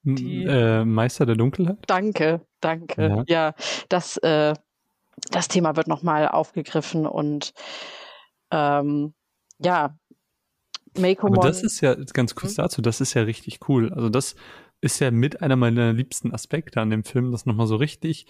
[0.03, 1.79] Die, äh, Meister der Dunkelheit?
[1.87, 3.25] Danke, danke.
[3.27, 3.55] Ja, ja
[3.89, 4.55] das, äh,
[5.31, 7.53] das Thema wird nochmal aufgegriffen und
[8.51, 9.15] ähm,
[9.59, 9.99] ja,
[10.97, 11.39] Makomon.
[11.39, 12.65] Aber das ist ja, ganz kurz hm?
[12.65, 13.93] dazu, das ist ja richtig cool.
[13.93, 14.37] Also das
[14.81, 18.27] ist ja mit einer meiner liebsten Aspekte an dem Film, dass nochmal so richtig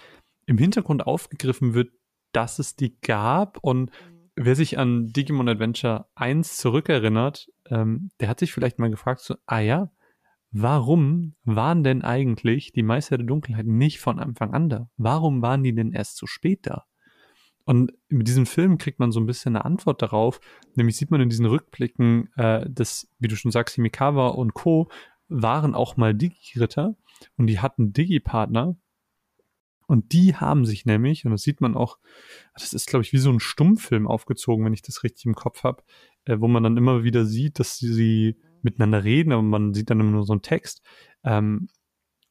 [0.46, 1.92] im Hintergrund aufgegriffen wird,
[2.32, 4.17] dass es die gab und mhm.
[4.38, 9.37] Wer sich an Digimon Adventure 1 zurückerinnert, ähm, der hat sich vielleicht mal gefragt, so,
[9.46, 9.90] ah ja,
[10.51, 14.88] warum waren denn eigentlich die Meister der Dunkelheit nicht von Anfang an da?
[14.96, 16.85] Warum waren die denn erst so spät da?
[17.64, 20.40] Und mit diesem Film kriegt man so ein bisschen eine Antwort darauf.
[20.74, 24.88] Nämlich sieht man in diesen Rückblicken, äh, dass, wie du schon sagst, Himikawa und Co.
[25.29, 26.94] waren auch mal Digi-Ritter
[27.37, 28.77] und die hatten Digi-Partner.
[29.88, 31.98] Und die haben sich nämlich, und das sieht man auch,
[32.53, 35.64] das ist, glaube ich, wie so ein Stummfilm aufgezogen, wenn ich das richtig im Kopf
[35.64, 35.83] habe,
[36.27, 39.88] äh, wo man dann immer wieder sieht, dass sie, sie miteinander reden, aber man sieht
[39.88, 40.83] dann immer nur so einen Text.
[41.24, 41.68] Ähm,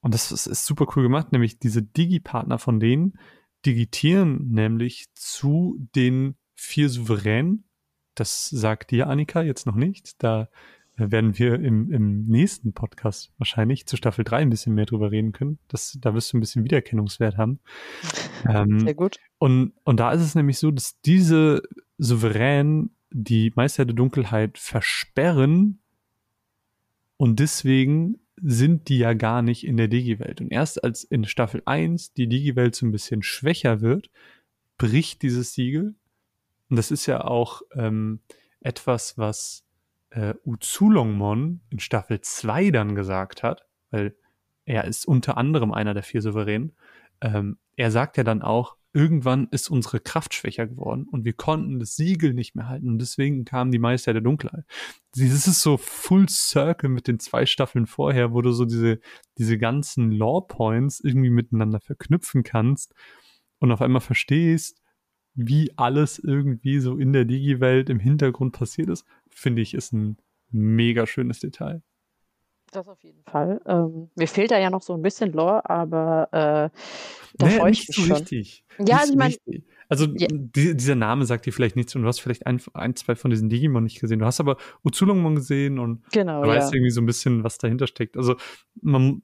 [0.01, 3.17] und das ist, ist super cool gemacht, nämlich diese Digi-Partner von denen,
[3.65, 7.67] digitieren nämlich zu den vier Souveränen.
[8.13, 10.21] Das sagt dir, Annika, jetzt noch nicht.
[10.21, 10.49] Da
[10.97, 15.31] werden wir im, im nächsten Podcast wahrscheinlich zu Staffel 3 ein bisschen mehr drüber reden
[15.31, 15.59] können.
[15.67, 17.59] Das, da wirst du ein bisschen Wiedererkennungswert haben.
[18.49, 19.17] ähm, Sehr gut.
[19.37, 21.61] Und, und da ist es nämlich so, dass diese
[21.97, 25.79] Souveränen die Meister der Dunkelheit versperren
[27.17, 30.41] und deswegen sind die ja gar nicht in der Digi-Welt.
[30.41, 34.11] Und erst als in Staffel 1 die Digi-Welt so ein bisschen schwächer wird,
[34.77, 35.95] bricht dieses Siegel.
[36.69, 38.19] Und das ist ja auch ähm,
[38.61, 39.63] etwas, was
[40.17, 44.15] äh, Uzulongmon in Staffel 2 dann gesagt hat, weil
[44.65, 46.75] er ist unter anderem einer der vier Souveränen.
[47.21, 51.79] Ähm, er sagt ja dann auch, irgendwann ist unsere Kraft schwächer geworden und wir konnten
[51.79, 54.65] das Siegel nicht mehr halten und deswegen kamen die Meister der Dunkelheit.
[55.15, 58.99] Das ist so Full Circle mit den zwei Staffeln vorher, wo du so diese,
[59.37, 62.95] diese ganzen Law Points irgendwie miteinander verknüpfen kannst
[63.59, 64.81] und auf einmal verstehst,
[65.35, 69.05] wie alles irgendwie so in der Digi-Welt im Hintergrund passiert ist,
[69.37, 70.17] finde ich, ist ein
[70.49, 71.81] mega schönes Detail.
[72.71, 73.61] Das auf jeden Fall.
[73.65, 76.77] Ähm, mir fehlt da ja noch so ein bisschen Lore, aber äh,
[77.37, 78.17] da naja, freue ich mich so schon.
[78.17, 78.65] Richtig.
[78.85, 79.35] Ja, also ich meine.
[79.89, 80.27] Also ja.
[80.29, 83.31] die, dieser Name sagt dir vielleicht nichts und du hast vielleicht ein, ein, zwei von
[83.31, 84.19] diesen Digimon nicht gesehen.
[84.19, 86.75] Du hast aber Uzulongmon gesehen und genau, du weißt ja.
[86.75, 88.17] irgendwie so ein bisschen, was dahinter steckt.
[88.17, 88.35] Also
[88.81, 89.21] man,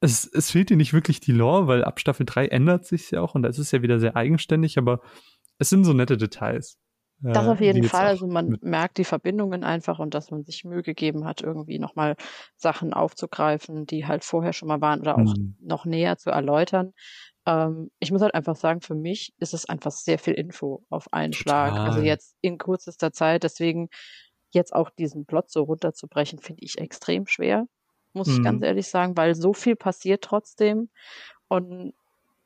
[0.00, 3.20] es, es fehlt dir nicht wirklich die Lore, weil ab Staffel 3 ändert sich ja
[3.20, 5.00] auch und da ist es ja wieder sehr eigenständig, aber
[5.58, 6.78] es sind so nette Details.
[7.22, 8.06] Das auf jeden Fall.
[8.06, 12.16] Also man merkt die Verbindungen einfach und dass man sich Mühe gegeben hat, irgendwie nochmal
[12.56, 15.56] Sachen aufzugreifen, die halt vorher schon mal waren oder auch mhm.
[15.60, 16.92] noch näher zu erläutern.
[17.46, 21.12] Ähm, ich muss halt einfach sagen, für mich ist es einfach sehr viel Info auf
[21.12, 21.70] einen Total.
[21.70, 21.80] Schlag.
[21.88, 23.42] Also jetzt in kürzester Zeit.
[23.42, 23.88] Deswegen
[24.50, 27.66] jetzt auch diesen Plot so runterzubrechen, finde ich extrem schwer,
[28.12, 28.34] muss mhm.
[28.34, 28.64] ich ganz mhm.
[28.64, 30.90] ehrlich sagen, weil so viel passiert trotzdem
[31.48, 31.94] und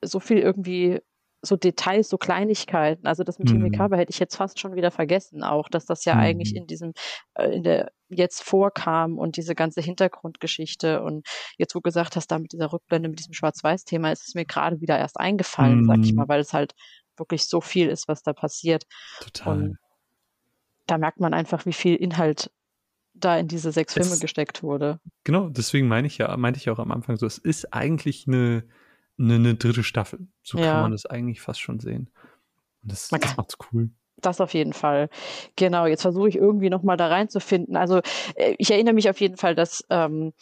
[0.02, 1.00] so viel irgendwie
[1.44, 3.06] so Details, so Kleinigkeiten.
[3.06, 3.56] Also das mit mhm.
[3.56, 6.20] Himikawa hätte ich jetzt fast schon wieder vergessen, auch, dass das ja mhm.
[6.20, 6.92] eigentlich in diesem,
[7.34, 11.26] äh, in der jetzt vorkam und diese ganze Hintergrundgeschichte und
[11.58, 14.44] jetzt, wo du gesagt hast, da mit dieser Rückblende, mit diesem Schwarz-Weiß-Thema, ist es mir
[14.44, 15.86] gerade wieder erst eingefallen, mhm.
[15.86, 16.28] sag ich mal, mhm.
[16.28, 16.74] weil es halt
[17.16, 18.84] wirklich so viel ist, was da passiert.
[19.20, 19.56] Total.
[19.56, 19.78] Und
[20.86, 22.50] da merkt man einfach, wie viel Inhalt
[23.14, 25.00] da in diese sechs Filme es, gesteckt wurde.
[25.22, 28.26] Genau, deswegen meine ich ja, meinte ich ja auch am Anfang so, es ist eigentlich
[28.26, 28.64] eine
[29.18, 30.26] eine, eine dritte Staffel.
[30.42, 30.72] So ja.
[30.72, 32.10] kann man das eigentlich fast schon sehen.
[32.82, 33.90] Und das, man das macht's cool.
[34.16, 35.10] Das auf jeden Fall.
[35.56, 37.76] Genau, jetzt versuche ich irgendwie nochmal da reinzufinden.
[37.76, 38.00] Also
[38.36, 40.32] äh, ich erinnere mich auf jeden Fall, dass ähm,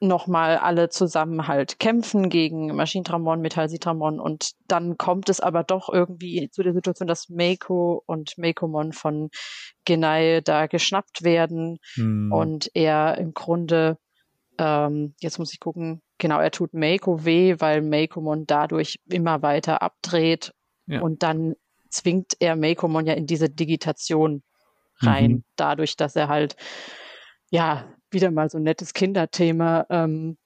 [0.00, 6.48] nochmal alle zusammen halt kämpfen gegen Maschinentramon, Metallsitramon und dann kommt es aber doch irgendwie
[6.50, 9.30] zu der Situation, dass Meiko und Meikomon von
[9.84, 12.32] Genai da geschnappt werden hm.
[12.32, 13.98] und er im Grunde,
[14.58, 19.82] ähm, jetzt muss ich gucken, Genau, er tut Meiko weh, weil Meikomon dadurch immer weiter
[19.82, 20.52] abdreht
[20.86, 21.00] ja.
[21.00, 21.54] und dann
[21.90, 24.42] zwingt er Meikomon ja in diese Digitation
[25.00, 25.44] rein, mhm.
[25.56, 26.56] dadurch, dass er halt,
[27.50, 30.36] ja, wieder mal so ein nettes Kinderthema, ähm,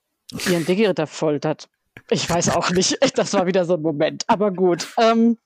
[0.48, 1.68] ihren Digiritter foltert.
[2.10, 4.88] Ich weiß auch nicht, das war wieder so ein Moment, aber gut.
[4.98, 5.38] Ähm,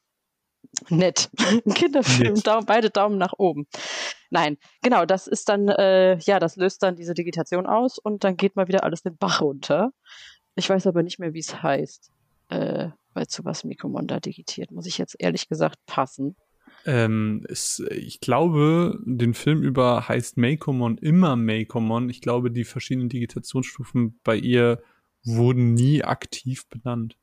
[0.89, 1.31] nett.
[1.39, 2.47] Ein Kinderfilm, nett.
[2.47, 3.67] Daumen, beide Daumen nach oben.
[4.31, 8.37] Nein, genau, das ist dann, äh, ja, das löst dann diese Digitation aus und dann
[8.37, 9.93] geht mal wieder alles den Bach runter.
[10.57, 12.11] Ich weiß aber nicht mehr, wie es heißt,
[12.49, 16.37] äh, weil zu was Mikomon da digitiert, muss ich jetzt ehrlich gesagt passen.
[16.85, 22.11] Ähm, es, ich glaube, den Film über heißt Meikomon immer Meikomon.
[22.11, 24.83] Ich glaube, die verschiedenen Digitationsstufen bei ihr
[25.25, 27.17] wurden nie aktiv benannt.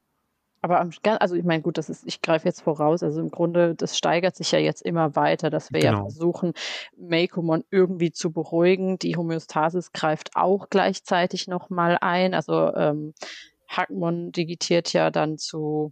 [0.63, 3.76] Aber am, also ich meine, gut, das ist, ich greife jetzt voraus, also im Grunde,
[3.76, 5.91] das steigert sich ja jetzt immer weiter, dass wir genau.
[5.91, 6.54] ja versuchen,
[6.95, 8.97] Meikomon irgendwie zu beruhigen.
[8.97, 12.34] Die Homöostasis greift auch gleichzeitig nochmal ein.
[12.34, 13.13] Also ähm,
[13.67, 15.91] Hackmon digitiert ja dann zu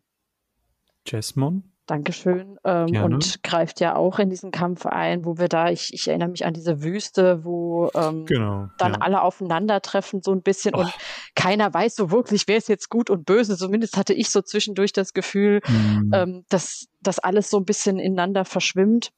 [1.06, 1.71] Jesmon.
[1.92, 2.58] Dankeschön.
[2.64, 6.30] Ähm, und greift ja auch in diesen Kampf ein, wo wir da, ich, ich erinnere
[6.30, 9.00] mich an diese Wüste, wo ähm, genau, dann ja.
[9.02, 10.80] alle aufeinandertreffen, so ein bisschen, oh.
[10.80, 10.94] und
[11.36, 13.58] keiner weiß so wirklich, wer ist jetzt gut und böse.
[13.58, 16.12] Zumindest hatte ich so zwischendurch das Gefühl, mhm.
[16.14, 19.12] ähm, dass das alles so ein bisschen ineinander verschwimmt.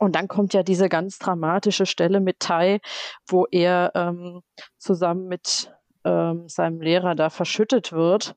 [0.00, 2.80] Und dann kommt ja diese ganz dramatische Stelle mit Tai,
[3.28, 4.40] wo er ähm,
[4.78, 5.72] zusammen mit
[6.04, 8.34] ähm, seinem Lehrer da verschüttet wird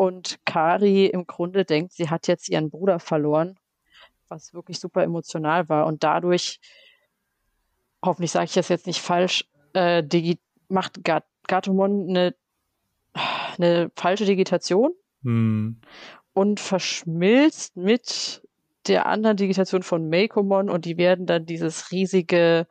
[0.00, 3.58] und Kari im Grunde denkt, sie hat jetzt ihren Bruder verloren,
[4.28, 5.84] was wirklich super emotional war.
[5.84, 6.58] Und dadurch,
[8.02, 10.02] hoffentlich sage ich das jetzt nicht falsch, äh,
[10.68, 11.04] macht
[11.46, 12.34] Gatomon eine,
[13.58, 15.82] eine falsche Digitation hm.
[16.32, 18.40] und verschmilzt mit
[18.86, 22.66] der anderen Digitation von Meikomon und die werden dann dieses riesige,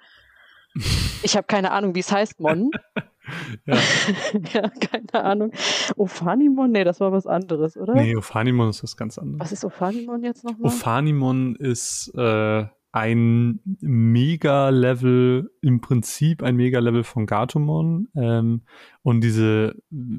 [1.21, 2.71] ich habe keine Ahnung, wie es heißt, Mon.
[3.65, 3.75] Ja.
[4.53, 5.51] ja, keine Ahnung.
[5.95, 6.71] Ophanimon?
[6.71, 7.95] Nee, das war was anderes, oder?
[7.95, 9.39] Nee, Ophanimon ist was ganz anderes.
[9.39, 10.71] Was ist Ophanimon jetzt nochmal?
[10.71, 18.07] Ophanimon ist äh, ein Mega-Level, im Prinzip ein Mega-Level von Gatomon.
[18.15, 18.63] Ähm,
[19.03, 19.75] und diese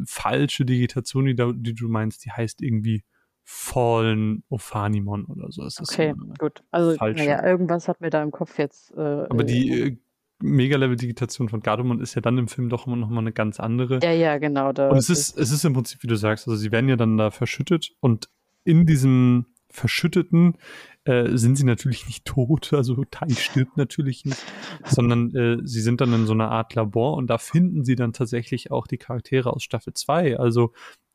[0.06, 3.04] falsche Digitation, die, da, die, du meinst, die heißt irgendwie
[3.42, 5.62] Fallen Ophanimon oder so.
[5.62, 6.62] okay, gut.
[6.70, 8.92] Also, naja, irgendwas hat mir da im Kopf jetzt.
[8.92, 9.96] Äh, Aber die äh,
[10.42, 14.00] Mega-Level-Digitation von Gardemon ist ja dann im Film doch immer noch mal eine ganz andere.
[14.02, 14.68] Ja, ja, genau.
[14.68, 17.16] und es ist, es ist im Prinzip, wie du sagst, also sie werden ja dann
[17.16, 18.28] da verschüttet und
[18.64, 20.56] in diesem Verschütteten
[21.04, 24.42] äh, sind sie natürlich nicht tot, also Tai stirbt natürlich nicht,
[24.84, 28.12] sondern äh, sie sind dann in so einer Art Labor und da finden sie dann
[28.12, 30.72] tatsächlich auch die Charaktere aus Staffel 2, also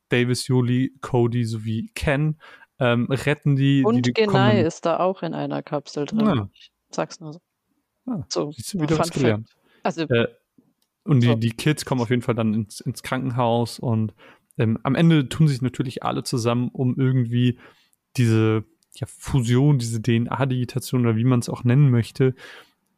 [0.09, 2.39] Davis, Yuli, Cody sowie Ken,
[2.79, 3.83] ähm, retten die.
[3.83, 6.25] Und die, die Genai ist da auch in einer Kapsel drin.
[6.25, 6.49] Ja.
[6.53, 7.39] Ich sag's nur so.
[8.05, 9.49] Ah, so, wieder was gelernt.
[9.83, 10.27] Also, äh,
[11.03, 11.35] und die, so.
[11.35, 14.13] die Kids kommen auf jeden Fall dann ins, ins Krankenhaus und
[14.57, 17.59] ähm, am Ende tun sich natürlich alle zusammen, um irgendwie
[18.17, 18.63] diese
[18.95, 22.33] ja, Fusion, diese DNA-Digitation oder wie man es auch nennen möchte,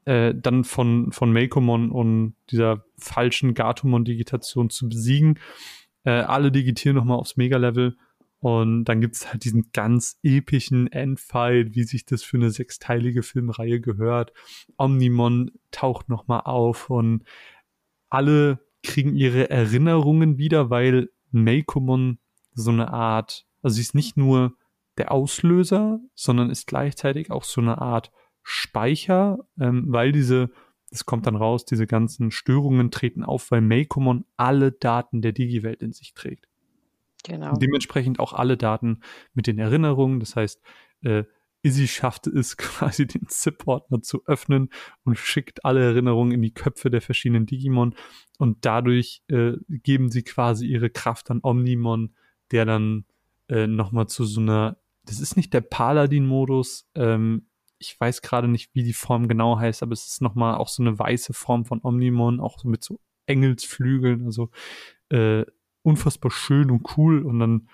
[0.06, 5.40] äh, dann von, von Meikomon und dieser falschen Gatomon-Digitation zu besiegen.
[6.04, 7.98] Äh, alle digitieren nochmal aufs Mega-Level
[8.48, 13.22] und dann gibt es halt diesen ganz epischen Endfight, wie sich das für eine sechsteilige
[13.22, 14.32] Filmreihe gehört.
[14.78, 17.26] Omnimon taucht nochmal auf und
[18.10, 22.20] alle kriegen ihre Erinnerungen wieder, weil Meikomon
[22.54, 24.56] so eine Art, also sie ist nicht nur
[24.98, 30.52] der Auslöser, sondern ist gleichzeitig auch so eine Art Speicher, ähm, weil diese,
[30.90, 35.82] das kommt dann raus, diese ganzen Störungen treten auf, weil Meikomon alle Daten der Digi-Welt
[35.82, 36.47] in sich trägt.
[37.24, 37.54] Genau.
[37.56, 39.02] Dementsprechend auch alle Daten
[39.34, 40.20] mit den Erinnerungen.
[40.20, 40.62] Das heißt,
[41.02, 41.24] äh,
[41.64, 44.70] Izzy schafft es quasi den ZIP-Ordner zu öffnen
[45.04, 47.96] und schickt alle Erinnerungen in die Köpfe der verschiedenen Digimon
[48.38, 52.16] und dadurch äh, geben sie quasi ihre Kraft an Omnimon,
[52.52, 53.06] der dann
[53.50, 57.48] äh, nochmal zu so einer, das ist nicht der Paladin-Modus, ähm,
[57.80, 60.82] ich weiß gerade nicht, wie die Form genau heißt, aber es ist nochmal auch so
[60.82, 64.50] eine weiße Form von Omnimon, auch mit so Engelsflügeln, also
[65.10, 65.46] äh,
[65.88, 67.70] unfassbar schön und cool und dann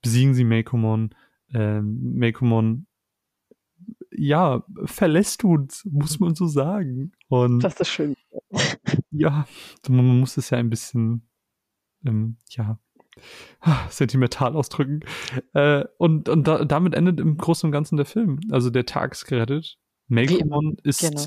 [0.00, 1.14] besiegen sie Meikomon.
[1.52, 2.86] Ähm, Meikomon,
[4.12, 7.12] ja, verlässt uns, muss man so sagen.
[7.28, 8.14] Und das ist schön.
[9.10, 9.46] ja,
[9.88, 11.28] man muss es ja ein bisschen,
[12.04, 12.78] ähm, ja,
[13.90, 15.00] sentimental ausdrücken.
[15.54, 18.40] Äh, und und da, damit endet im Großen und Ganzen der Film.
[18.50, 19.78] Also der Tag ist gerettet.
[20.08, 21.26] Meikomon ist, genau.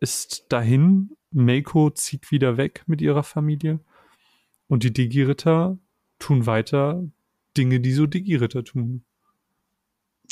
[0.00, 1.10] ist dahin.
[1.30, 3.80] Meiko zieht wieder weg mit ihrer Familie.
[4.68, 5.78] Und die Digi-Ritter
[6.18, 7.04] tun weiter
[7.56, 9.04] Dinge, die so Digi-Ritter tun.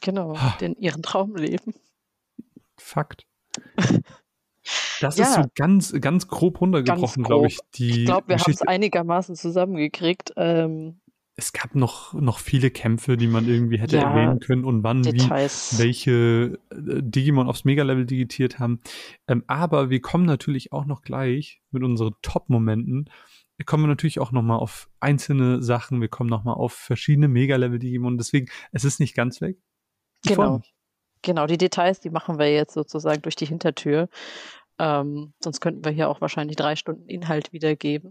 [0.03, 0.57] Genau, ha.
[0.61, 1.75] den ihren Traum leben.
[2.77, 3.27] Fakt.
[5.01, 5.25] Das ja.
[5.25, 7.59] ist so ganz, ganz grob runtergebrochen, glaube ich.
[7.75, 10.33] Die ich glaube, wir haben es einigermaßen zusammengekriegt.
[10.37, 11.01] Ähm,
[11.37, 15.03] es gab noch, noch viele Kämpfe, die man irgendwie hätte ja, erwähnen können und wann,
[15.03, 15.75] Details.
[15.75, 18.81] wie, welche äh, Digimon aufs Mega-Level digitiert haben.
[19.27, 23.11] Ähm, aber wir kommen natürlich auch noch gleich mit unseren Top-Momenten
[23.63, 28.51] kommen wir natürlich auch nochmal auf einzelne Sachen, wir kommen nochmal auf verschiedene Mega-Level-Digimon, deswegen,
[28.73, 29.59] es ist nicht ganz weg.
[30.25, 30.61] Ich genau.
[31.23, 34.09] Genau, die Details, die machen wir jetzt sozusagen durch die Hintertür.
[34.79, 38.11] Ähm, sonst könnten wir hier auch wahrscheinlich drei Stunden Inhalt wiedergeben.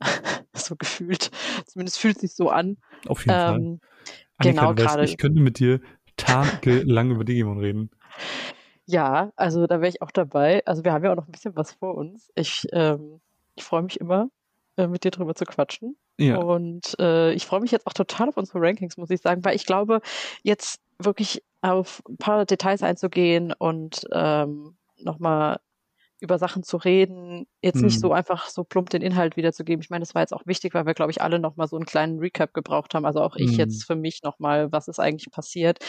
[0.54, 1.30] so gefühlt.
[1.66, 2.78] Zumindest fühlt es sich so an.
[3.06, 3.80] Auf jeden ähm,
[4.38, 4.52] Fall.
[4.52, 5.04] genau, gerade.
[5.04, 5.80] Ich könnte mit dir
[6.16, 7.90] tagelang über Digimon reden.
[8.84, 10.66] Ja, also da wäre ich auch dabei.
[10.66, 12.32] Also wir haben ja auch noch ein bisschen was vor uns.
[12.34, 13.20] Ich, ähm,
[13.54, 14.28] ich freue mich immer
[14.76, 15.96] äh, mit dir drüber zu quatschen.
[16.18, 16.38] Ja.
[16.38, 19.56] Und äh, ich freue mich jetzt auch total auf unsere Rankings, muss ich sagen, weil
[19.56, 20.00] ich glaube,
[20.42, 25.58] jetzt wirklich auf ein paar Details einzugehen und ähm, nochmal
[26.22, 27.86] über Sachen zu reden, jetzt hm.
[27.86, 29.82] nicht so einfach so plump den Inhalt wiederzugeben.
[29.82, 31.84] Ich meine, das war jetzt auch wichtig, weil wir, glaube ich, alle nochmal so einen
[31.84, 33.04] kleinen Recap gebraucht haben.
[33.04, 33.58] Also auch ich hm.
[33.58, 35.80] jetzt für mich nochmal, was ist eigentlich passiert.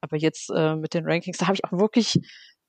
[0.00, 2.18] Aber jetzt äh, mit den Rankings, da habe ich auch wirklich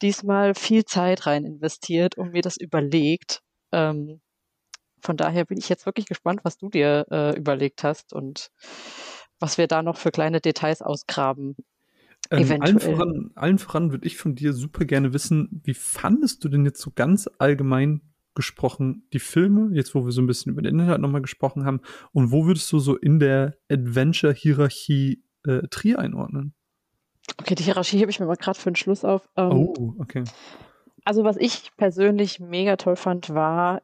[0.01, 3.39] diesmal viel Zeit rein investiert und mir das überlegt.
[3.71, 4.19] Ähm,
[5.04, 8.51] von daher bin ich jetzt wirklich gespannt, was du dir äh, überlegt hast und
[9.39, 11.56] was wir da noch für kleine Details ausgraben.
[12.32, 16.49] Ähm, allen voran, allen voran würde ich von dir super gerne wissen, wie fandest du
[16.49, 18.01] denn jetzt so ganz allgemein
[18.34, 21.82] gesprochen die Filme, jetzt wo wir so ein bisschen über den Inhalt nochmal gesprochen haben,
[22.14, 26.54] und wo würdest du so in der Adventure-Hierarchie äh, Trier einordnen?
[27.39, 29.28] Okay, die Hierarchie habe ich mir mal gerade für den Schluss auf.
[29.36, 30.24] Ähm, oh, okay.
[31.06, 33.82] Also was ich persönlich mega toll fand, war,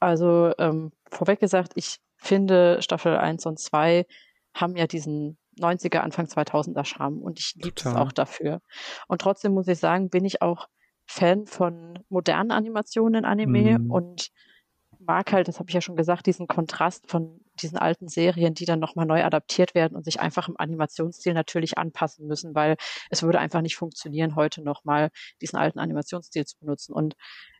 [0.00, 4.06] also ähm, vorweg gesagt, ich finde Staffel 1 und 2
[4.54, 8.60] haben ja diesen 90er, Anfang 2000er Charme und ich liebe es auch dafür.
[9.08, 10.68] Und trotzdem muss ich sagen, bin ich auch
[11.06, 13.90] Fan von modernen Animationen in Anime mhm.
[13.90, 14.30] und
[15.00, 18.64] mag halt, das habe ich ja schon gesagt, diesen Kontrast von diesen alten Serien, die
[18.64, 22.76] dann nochmal neu adaptiert werden und sich einfach im Animationsstil natürlich anpassen müssen, weil
[23.10, 26.92] es würde einfach nicht funktionieren, heute nochmal diesen alten Animationsstil zu benutzen.
[26.92, 27.14] Und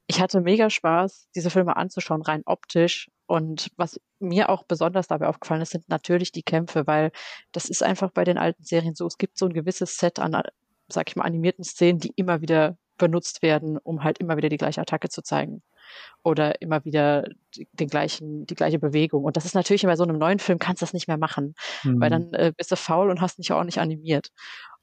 [0.07, 3.11] ich hatte mega Spaß, diese Filme anzuschauen, rein optisch.
[3.27, 7.13] Und was mir auch besonders dabei aufgefallen ist, sind natürlich die Kämpfe, weil
[7.53, 10.43] das ist einfach bei den alten Serien so, es gibt so ein gewisses Set an,
[10.89, 14.57] sag ich mal, animierten Szenen, die immer wieder benutzt werden, um halt immer wieder die
[14.57, 15.63] gleiche Attacke zu zeigen.
[16.23, 17.27] Oder immer wieder
[17.73, 19.25] den gleichen, die gleiche Bewegung.
[19.25, 21.55] Und das ist natürlich bei so einem neuen Film kannst du das nicht mehr machen,
[21.83, 22.01] mhm.
[22.01, 24.29] weil dann äh, bist du faul und hast nicht ordentlich animiert.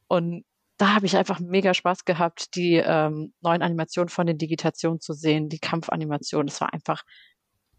[0.07, 0.45] Und
[0.77, 5.13] da habe ich einfach mega Spaß gehabt, die ähm, neuen Animationen von den Digitationen zu
[5.13, 6.47] sehen, die Kampfanimationen.
[6.47, 7.03] Das war einfach,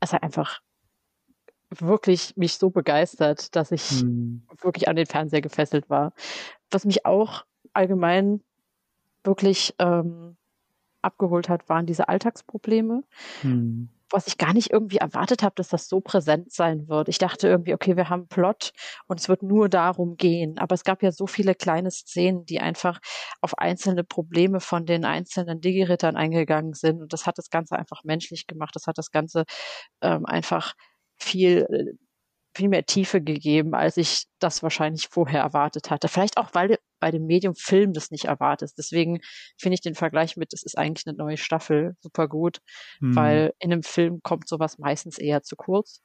[0.01, 0.61] es hat einfach
[1.71, 4.47] wirklich mich so begeistert, dass ich hm.
[4.61, 6.13] wirklich an den Fernseher gefesselt war.
[6.71, 8.43] Was mich auch allgemein
[9.23, 10.37] wirklich ähm,
[11.03, 13.03] abgeholt hat, waren diese Alltagsprobleme.
[13.43, 17.09] Hm was ich gar nicht irgendwie erwartet habe, dass das so präsent sein wird.
[17.09, 18.73] Ich dachte irgendwie, okay, wir haben Plot
[19.07, 20.59] und es wird nur darum gehen.
[20.59, 23.01] Aber es gab ja so viele kleine Szenen, die einfach
[23.41, 27.03] auf einzelne Probleme von den einzelnen Digirittern eingegangen sind.
[27.03, 28.75] Und das hat das Ganze einfach menschlich gemacht.
[28.75, 29.45] Das hat das Ganze
[30.01, 30.75] ähm, einfach
[31.17, 32.08] viel äh,
[32.59, 36.09] viel mehr Tiefe gegeben, als ich das wahrscheinlich vorher erwartet hatte.
[36.09, 38.77] Vielleicht auch, weil bei dem Medium Film das nicht erwartest.
[38.77, 39.21] Deswegen
[39.57, 42.59] finde ich den Vergleich mit, es ist eigentlich eine neue Staffel super gut,
[42.99, 43.15] mhm.
[43.15, 46.03] weil in einem Film kommt sowas meistens eher zu kurz.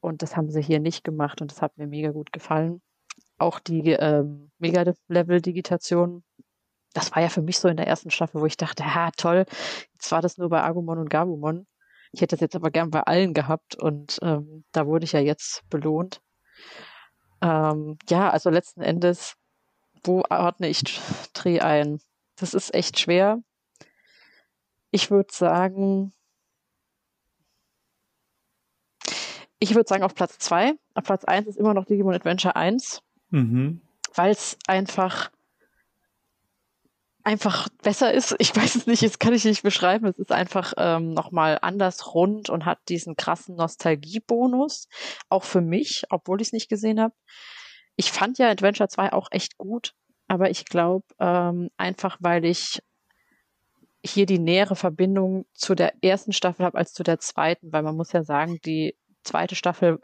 [0.00, 2.80] Und das haben sie hier nicht gemacht und das hat mir mega gut gefallen.
[3.38, 6.22] Auch die ähm, Mega-Level-Digitation,
[6.92, 9.44] das war ja für mich so in der ersten Staffel, wo ich dachte, ja toll,
[9.94, 11.66] jetzt war das nur bei Agumon und Gabumon.
[12.14, 15.20] Ich hätte das jetzt aber gern bei allen gehabt und ähm, da wurde ich ja
[15.20, 16.20] jetzt belohnt.
[17.42, 19.34] Ähm, ja, also letzten Endes,
[20.04, 21.00] wo ordne ich
[21.32, 22.00] Dreh ein?
[22.36, 23.42] Das ist echt schwer.
[24.92, 26.12] Ich würde sagen,
[29.58, 30.74] ich würde sagen auf Platz zwei.
[30.94, 33.80] Auf Platz eins ist immer noch Digimon Adventure 1, mhm.
[34.14, 35.32] weil es einfach
[37.24, 38.36] einfach besser ist.
[38.38, 40.06] Ich weiß es nicht, das kann ich nicht beschreiben.
[40.06, 44.88] Es ist einfach ähm, nochmal anders rund und hat diesen krassen Nostalgiebonus.
[45.30, 47.14] Auch für mich, obwohl ich es nicht gesehen habe.
[47.96, 49.94] Ich fand ja Adventure 2 auch echt gut,
[50.28, 52.80] aber ich glaube ähm, einfach, weil ich
[54.04, 57.96] hier die nähere Verbindung zu der ersten Staffel habe als zu der zweiten, weil man
[57.96, 59.98] muss ja sagen, die zweite Staffel,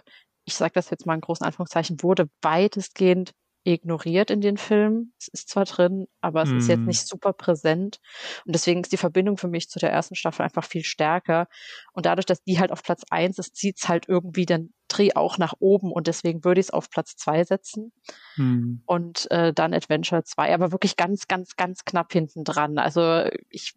[0.47, 3.33] ich sage das jetzt mal in großen Anführungszeichen, wurde weitestgehend
[3.65, 5.13] ignoriert in den Filmen.
[5.19, 6.59] Es ist zwar drin, aber es mm.
[6.59, 6.87] ist jetzt mhm.
[6.87, 8.01] nicht super präsent.
[8.47, 11.47] Und deswegen ist die Verbindung für mich zu der ersten Staffel einfach viel stärker.
[11.93, 15.13] Und dadurch, dass die halt auf Platz eins ist, zieht es halt irgendwie den Dreh
[15.15, 15.93] auch nach oben.
[15.93, 17.93] Und deswegen würde ich es auf Platz zwei setzen.
[18.37, 18.77] Mm.
[18.87, 22.79] Und äh, dann Adventure 2, aber wirklich ganz, ganz, ganz knapp hinten dran.
[22.79, 23.75] Also ich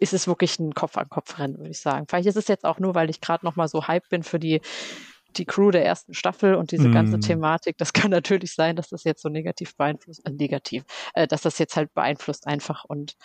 [0.00, 2.06] ist es wirklich ein Kopf-an-Kopf-Rennen, würde ich sagen.
[2.08, 4.40] Vielleicht ist es jetzt auch nur, weil ich gerade noch mal so hype bin für
[4.40, 4.60] die
[5.38, 7.20] die Crew der ersten Staffel und diese ganze mm.
[7.20, 11.42] Thematik, das kann natürlich sein, dass das jetzt so negativ beeinflusst, äh, negativ, äh, dass
[11.42, 13.16] das jetzt halt beeinflusst einfach und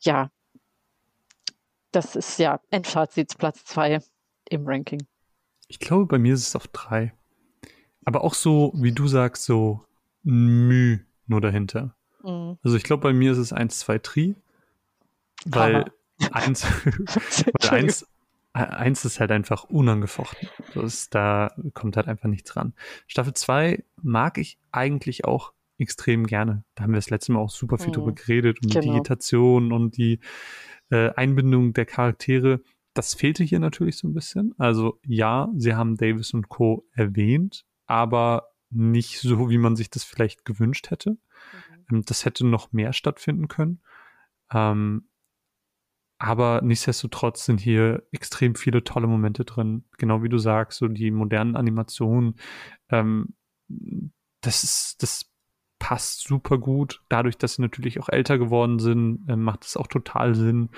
[0.00, 0.30] ja,
[1.92, 4.00] das ist ja Endfazit Platz zwei
[4.48, 5.06] im Ranking.
[5.68, 7.12] Ich glaube, bei mir ist es auf drei.
[8.04, 9.84] Aber auch so, wie du sagst, so
[10.22, 11.96] Müh nur dahinter.
[12.22, 12.52] Mm.
[12.62, 14.36] Also ich glaube, bei mir ist es eins, zwei, Tri.
[15.44, 15.90] Weil
[16.32, 18.06] eins, weil eins,
[18.64, 20.48] eins ist halt einfach unangefochten.
[20.74, 22.74] Ist, da kommt halt einfach nichts ran.
[23.06, 26.64] Staffel 2 mag ich eigentlich auch extrem gerne.
[26.74, 27.92] Da haben wir das letzte Mal auch super viel mhm.
[27.92, 28.80] drüber geredet, um genau.
[28.80, 30.20] die Digitation und die
[30.90, 32.62] äh, Einbindung der Charaktere.
[32.94, 34.54] das fehlte hier natürlich so ein bisschen.
[34.56, 36.86] Also ja, sie haben Davis und Co.
[36.92, 41.10] erwähnt, aber nicht so, wie man sich das vielleicht gewünscht hätte.
[41.10, 41.18] Mhm.
[41.90, 43.80] Ähm, das hätte noch mehr stattfinden können.
[44.50, 45.08] Ähm,
[46.18, 49.84] aber nichtsdestotrotz sind hier extrem viele tolle Momente drin.
[49.98, 52.36] Genau wie du sagst, so die modernen Animationen.
[52.88, 53.34] Ähm,
[54.40, 55.30] das ist, das
[55.78, 57.02] passt super gut.
[57.08, 60.70] Dadurch, dass sie natürlich auch älter geworden sind, äh, macht es auch total Sinn.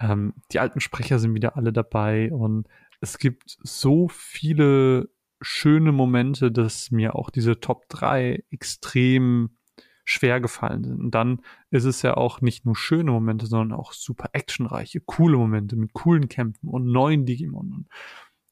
[0.00, 2.68] Ähm, die alten Sprecher sind wieder alle dabei und
[3.00, 9.56] es gibt so viele schöne Momente, dass mir auch diese Top 3 extrem
[10.04, 11.00] schwer gefallen sind.
[11.00, 11.40] Und dann
[11.70, 15.92] ist es ja auch nicht nur schöne Momente, sondern auch super actionreiche, coole Momente mit
[15.94, 17.72] coolen Kämpfen und neuen Digimon.
[17.72, 17.88] Und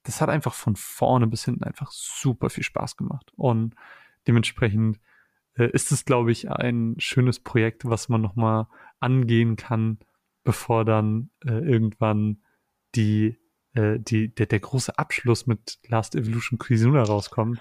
[0.03, 3.31] das hat einfach von vorne bis hinten einfach super viel Spaß gemacht.
[3.37, 3.75] Und
[4.27, 4.99] dementsprechend
[5.55, 8.67] äh, ist es, glaube ich, ein schönes Projekt, was man nochmal
[8.99, 9.99] angehen kann,
[10.45, 12.43] bevor dann äh, irgendwann
[12.95, 13.39] die,
[13.75, 17.61] äh, die, der, der große Abschluss mit Last Evolution Kizuna rauskommt.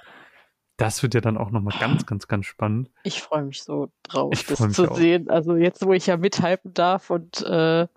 [0.82, 2.90] Das wird ja dann auch nochmal ganz, ganz, ganz spannend.
[3.04, 4.96] Ich freue mich so drauf, ich das zu auch.
[4.96, 5.30] sehen.
[5.30, 7.88] Also jetzt, wo ich ja mithalten darf und äh,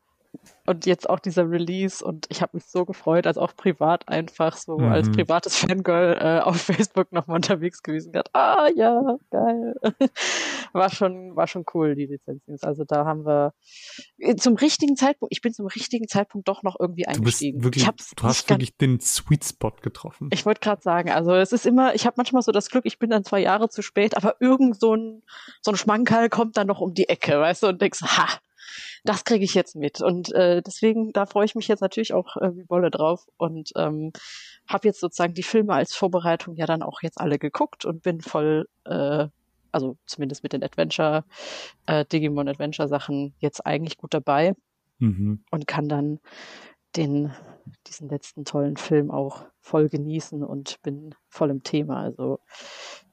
[0.66, 4.56] und jetzt auch dieser Release und ich habe mich so gefreut, als auch privat einfach
[4.56, 4.92] so mhm.
[4.92, 8.12] als privates Fangirl äh, auf Facebook nochmal unterwegs gewesen.
[8.12, 9.74] Gedacht, ah ja, geil.
[10.72, 12.56] war schon, war schon cool, die Lizenzen.
[12.62, 13.52] Also da haben wir
[14.18, 17.58] äh, zum richtigen Zeitpunkt, ich bin zum richtigen Zeitpunkt doch noch irgendwie eingestiegen.
[17.58, 20.30] Du, wirklich, du hast wirklich den Sweet Spot getroffen.
[20.32, 22.98] Ich wollte gerade sagen, also es ist immer, ich habe manchmal so das Glück, ich
[22.98, 25.22] bin dann zwei Jahre zu spät, aber irgend so ein,
[25.60, 28.28] so ein Schmankerl kommt dann noch um die Ecke, weißt du, und denkst, ha,
[29.04, 30.00] das kriege ich jetzt mit.
[30.00, 33.72] Und äh, deswegen, da freue ich mich jetzt natürlich auch äh, wie Wolle drauf und
[33.76, 34.12] ähm,
[34.68, 38.20] habe jetzt sozusagen die Filme als Vorbereitung ja dann auch jetzt alle geguckt und bin
[38.20, 39.26] voll, äh,
[39.72, 41.24] also zumindest mit den Adventure,
[41.86, 44.54] äh, Digimon Adventure Sachen jetzt eigentlich gut dabei
[44.98, 45.44] mhm.
[45.50, 46.20] und kann dann
[46.96, 47.32] den
[47.86, 52.00] diesen letzten tollen Film auch voll genießen und bin voll im Thema.
[52.00, 52.40] Also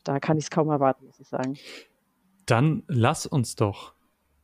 [0.03, 1.57] da kann ich es kaum erwarten, muss ich sagen.
[2.45, 3.93] Dann lass uns doch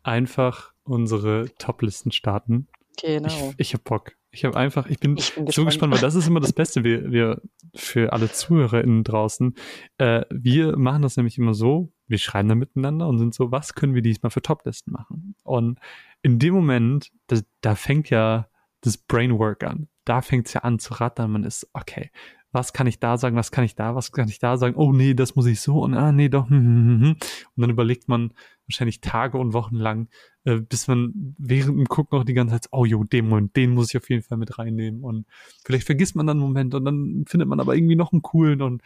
[0.07, 2.67] einfach unsere Top-Listen starten.
[3.01, 3.27] Genau.
[3.27, 4.13] Ich, ich hab Bock.
[4.31, 6.83] Ich habe einfach, ich bin, ich bin so gespannt, weil das ist immer das Beste,
[6.83, 7.41] wir, wir
[7.73, 9.55] für alle ZuhörerInnen draußen.
[9.97, 13.73] Äh, wir machen das nämlich immer so, wir schreiben da miteinander und sind so, was
[13.73, 15.35] können wir diesmal für Top-Listen machen?
[15.43, 15.79] Und
[16.21, 18.47] in dem Moment, das, da fängt ja
[18.81, 19.87] das Brainwork an.
[20.05, 21.31] Da fängt es ja an zu rattern.
[21.31, 22.11] Man ist, okay,
[22.51, 24.91] was kann ich da sagen, was kann ich da, was kann ich da sagen, oh
[24.91, 28.07] nee, das muss ich so und ah nee, doch, hm, hm, hm, und dann überlegt
[28.07, 28.33] man
[28.67, 30.09] wahrscheinlich Tage und Wochen lang,
[30.43, 33.71] äh, bis man während dem Gucken auch die ganze Zeit, oh jo, den Moment, den
[33.71, 35.03] muss ich auf jeden Fall mit reinnehmen.
[35.03, 35.25] Und
[35.65, 38.61] vielleicht vergisst man dann einen Moment und dann findet man aber irgendwie noch einen coolen
[38.61, 38.81] und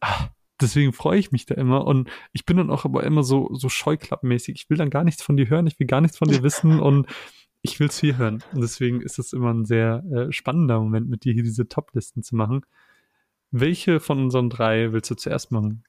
[0.00, 0.28] ah,
[0.60, 1.86] deswegen freue ich mich da immer.
[1.86, 4.54] Und ich bin dann auch aber immer so, so scheuklappenmäßig.
[4.54, 6.80] Ich will dann gar nichts von dir hören, ich will gar nichts von dir wissen.
[6.80, 7.06] Und
[7.62, 8.42] ich will es hier hören.
[8.52, 12.22] Und deswegen ist es immer ein sehr äh, spannender Moment, mit dir hier diese Top-Listen
[12.22, 12.66] zu machen.
[13.50, 15.84] Welche von unseren drei willst du zuerst machen?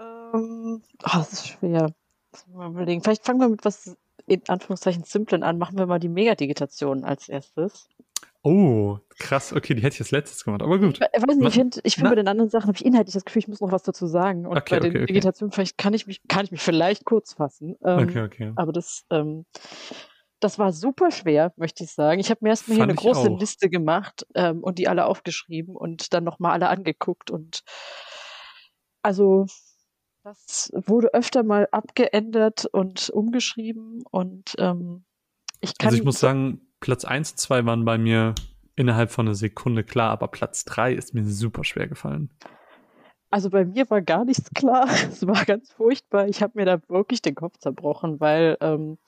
[0.00, 1.94] Ähm, oh, das ist schwer.
[2.32, 3.02] Das mal überlegen.
[3.02, 3.96] Vielleicht fangen wir mit was
[4.26, 5.58] in Anführungszeichen simplen an.
[5.58, 7.88] Machen wir mal die Megadigitation als erstes.
[8.42, 9.52] Oh, krass.
[9.52, 10.98] Okay, die hätte ich als letztes gemacht, aber gut.
[11.14, 13.26] Ich, weiß nicht, ich finde ich find bei den anderen Sachen habe ich inhaltlich das
[13.26, 14.46] Gefühl, ich muss noch was dazu sagen.
[14.46, 17.34] Und okay, bei den okay, Digitationen vielleicht kann ich mich, kann ich mich vielleicht kurz
[17.34, 17.76] fassen.
[17.84, 18.52] Ähm, okay, okay.
[18.56, 19.44] Aber das, ähm,
[20.40, 22.20] das war super schwer, möchte ich sagen.
[22.20, 23.38] Ich habe mir erstmal hier eine große auch.
[23.38, 27.30] Liste gemacht ähm, und die alle aufgeschrieben und dann nochmal alle angeguckt.
[27.30, 27.62] Und
[29.02, 29.46] also
[30.24, 34.02] das wurde öfter mal abgeändert und umgeschrieben.
[34.10, 35.04] Und ähm,
[35.60, 35.88] ich kann.
[35.88, 38.34] Also ich muss sagen, Platz 1 und 2 waren bei mir
[38.76, 42.30] innerhalb von einer Sekunde klar, aber Platz 3 ist mir super schwer gefallen.
[43.30, 44.88] Also bei mir war gar nichts klar.
[45.08, 46.28] Es war ganz furchtbar.
[46.28, 48.98] Ich habe mir da wirklich den Kopf zerbrochen, weil ähm,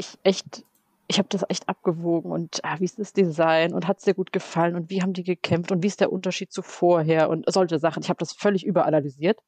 [0.00, 0.64] ich echt,
[1.06, 4.14] ich habe das echt abgewogen und ah, wie ist das Design und hat es dir
[4.14, 7.44] gut gefallen und wie haben die gekämpft und wie ist der Unterschied zu vorher und
[7.52, 8.02] solche Sachen.
[8.02, 9.40] Ich habe das völlig überanalysiert,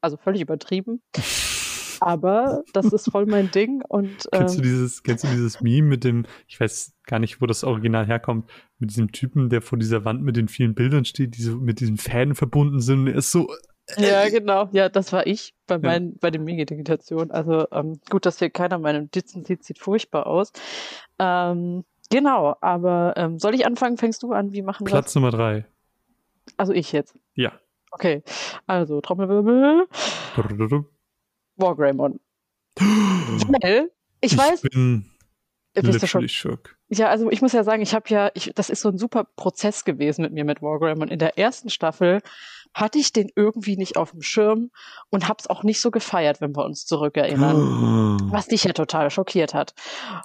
[0.00, 1.02] also völlig übertrieben.
[2.00, 5.60] Aber das ist voll mein Ding und ähm, kennst du ähm, dieses kennst du dieses
[5.60, 9.62] Meme mit dem ich weiß gar nicht wo das Original herkommt mit diesem Typen der
[9.62, 13.00] vor dieser Wand mit den vielen Bildern steht die so mit diesen Fäden verbunden sind
[13.00, 13.48] und er ist so
[13.96, 14.68] ja, genau.
[14.72, 16.16] Ja, das war ich bei meinen, ja.
[16.20, 17.30] bei den Mega-Digitationen.
[17.30, 20.52] Also ähm, gut, dass hier keiner meinen Ditzen sieht, sieht furchtbar aus.
[21.20, 23.96] Ähm, genau, aber ähm, soll ich anfangen?
[23.96, 24.52] Fängst du an?
[24.52, 25.66] Wie machen wir Platz Nummer drei.
[26.56, 27.16] Also ich jetzt.
[27.34, 27.52] Ja.
[27.92, 28.22] Okay.
[28.66, 29.86] Also Trommelwirbel.
[31.56, 32.18] Wargreymon.
[32.78, 33.92] Schnell.
[34.20, 34.62] Ich, ich weiß.
[34.62, 35.10] Bin
[35.82, 36.28] bist du schon.
[36.28, 36.76] Schock.
[36.88, 39.24] Ja, also ich muss ja sagen, ich habe ja, ich, das ist so ein super
[39.36, 41.08] Prozess gewesen mit mir mit Wargreymon.
[41.08, 42.20] In der ersten Staffel
[42.74, 44.70] hatte ich den irgendwie nicht auf dem Schirm
[45.10, 48.18] und hab's auch nicht so gefeiert, wenn wir uns zurückerinnern.
[48.20, 48.32] Oh.
[48.32, 49.74] Was dich ja total schockiert hat.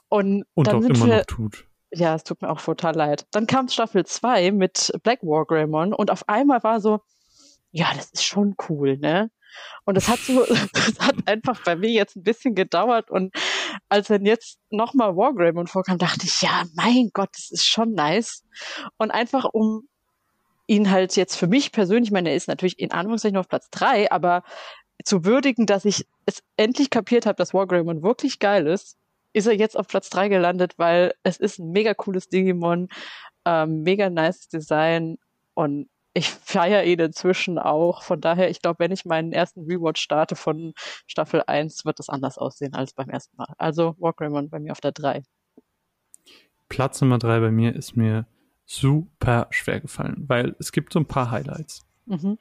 [0.09, 1.67] Und, und dann auch sind immer wir, noch tut.
[1.91, 3.25] Ja, es tut mir auch total leid.
[3.31, 6.99] Dann kam Staffel 2 mit Black War Greymon und auf einmal war so,
[7.71, 9.29] ja, das ist schon cool, ne?
[9.85, 13.33] Und das hat so, das hat einfach bei mir jetzt ein bisschen gedauert und
[13.89, 18.43] als dann jetzt nochmal Wargreymon vorkam, dachte ich, ja, mein Gott, das ist schon nice.
[18.97, 19.87] Und einfach um
[20.67, 23.69] ihn halt jetzt für mich persönlich, ich meine, er ist natürlich in Anführungszeichen auf Platz
[23.69, 24.43] drei, aber
[25.03, 28.97] zu würdigen, dass ich es endlich kapiert habe, dass Wargreymon wirklich geil ist,
[29.33, 32.87] ist er jetzt auf Platz drei gelandet, weil es ist ein mega cooles Digimon,
[33.45, 35.17] ähm, mega nice Design
[35.53, 38.03] und ich feiere ihn inzwischen auch.
[38.03, 40.73] Von daher, ich glaube, wenn ich meinen ersten Rewatch starte von
[41.07, 43.47] Staffel 1, wird das anders aussehen als beim ersten Mal.
[43.57, 45.23] Also Wargreymon bei mir auf der 3.
[46.69, 48.27] Platz Nummer 3 bei mir ist mir
[48.65, 51.85] super schwer gefallen, weil es gibt so ein paar Highlights.
[52.05, 52.37] Mhm.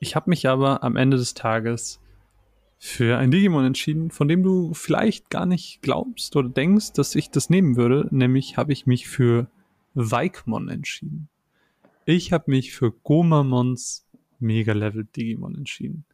[0.00, 2.00] Ich habe mich aber am Ende des Tages
[2.78, 7.30] für ein Digimon entschieden, von dem du vielleicht gar nicht glaubst oder denkst, dass ich
[7.30, 8.06] das nehmen würde.
[8.10, 9.50] Nämlich habe ich mich für
[9.94, 11.28] Vaikmon entschieden.
[12.04, 14.06] Ich habe mich für Gomamons
[14.38, 16.04] Mega Level Digimon entschieden.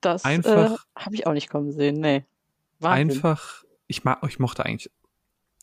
[0.00, 2.24] Das einfach äh, habe ich auch nicht kommen sehen, nee.
[2.78, 3.16] Wahnsinn.
[3.16, 4.92] Einfach, ich mag, ich mochte eigentlich,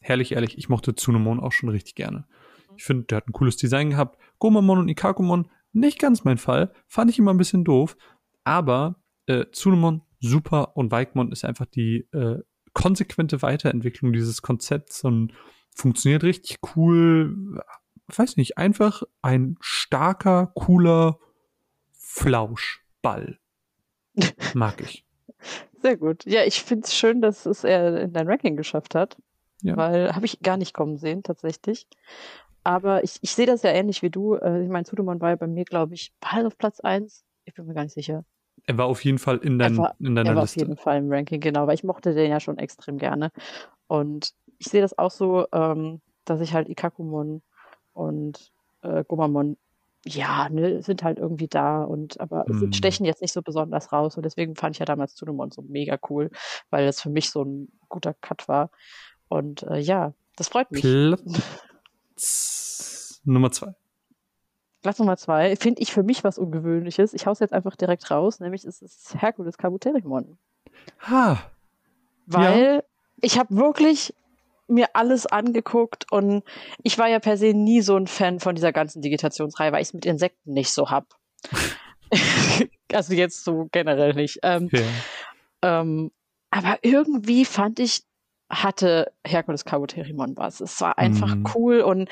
[0.01, 2.25] herrlich ehrlich, ich mochte Tsunomon auch schon richtig gerne.
[2.77, 4.19] Ich finde, der hat ein cooles Design gehabt.
[4.39, 6.73] Gomamon und Ikakumon, nicht ganz mein Fall.
[6.87, 7.97] Fand ich immer ein bisschen doof.
[8.43, 12.39] Aber äh, Tsunomon super und Vaikmon ist einfach die äh,
[12.73, 15.33] konsequente Weiterentwicklung dieses Konzepts und
[15.75, 17.61] funktioniert richtig cool.
[18.07, 21.19] Weiß nicht, einfach ein starker, cooler
[21.93, 23.39] Flauschball.
[24.53, 25.05] Mag ich.
[25.81, 26.25] Sehr gut.
[26.25, 29.17] Ja, ich finde es schön, dass es er in dein Ranking geschafft hat.
[29.61, 29.77] Ja.
[29.77, 31.87] Weil habe ich gar nicht kommen sehen, tatsächlich.
[32.63, 34.35] Aber ich, ich sehe das ja ähnlich wie du.
[34.35, 37.23] Äh, ich meine, Sudemann war ja bei mir, glaube ich, bald auf Platz 1.
[37.45, 38.23] Ich bin mir gar nicht sicher.
[38.65, 40.61] Er war auf jeden Fall in, dein, war, in deiner er war Liste.
[40.61, 43.31] auf jeden Fall im Ranking, genau, weil ich mochte den ja schon extrem gerne.
[43.87, 47.41] Und ich sehe das auch so, ähm, dass ich halt Ikakumon
[47.91, 48.51] und
[48.81, 49.57] äh, Gomamon,
[50.05, 52.71] ja, ne, sind halt irgendwie da und aber mm.
[52.73, 54.15] stechen jetzt nicht so besonders raus.
[54.15, 56.29] Und deswegen fand ich ja damals Tsunomon so mega cool,
[56.69, 58.69] weil das für mich so ein guter Cut war.
[59.27, 60.81] Und äh, ja, das freut mich.
[60.81, 61.23] Platz
[63.23, 63.73] Nummer zwei.
[64.81, 67.13] Platz Nummer zwei finde ich für mich was Ungewöhnliches.
[67.13, 70.37] Ich hau's jetzt einfach direkt raus, nämlich ist es Herkules Kabuterimon.
[71.01, 71.39] Ha.
[72.25, 72.83] Weil ja.
[73.21, 74.13] ich habe wirklich
[74.67, 76.43] mir alles angeguckt und
[76.83, 79.89] ich war ja per se nie so ein Fan von dieser ganzen Digitationsreihe, weil ich
[79.89, 81.07] es mit Insekten nicht so hab.
[82.93, 84.39] also jetzt so generell nicht.
[84.43, 84.81] Ähm, ja.
[85.61, 86.11] ähm,
[86.49, 88.03] aber irgendwie fand ich,
[88.49, 90.61] hatte Herkules Kabuterimon was.
[90.61, 91.45] Es war einfach mhm.
[91.55, 92.09] cool und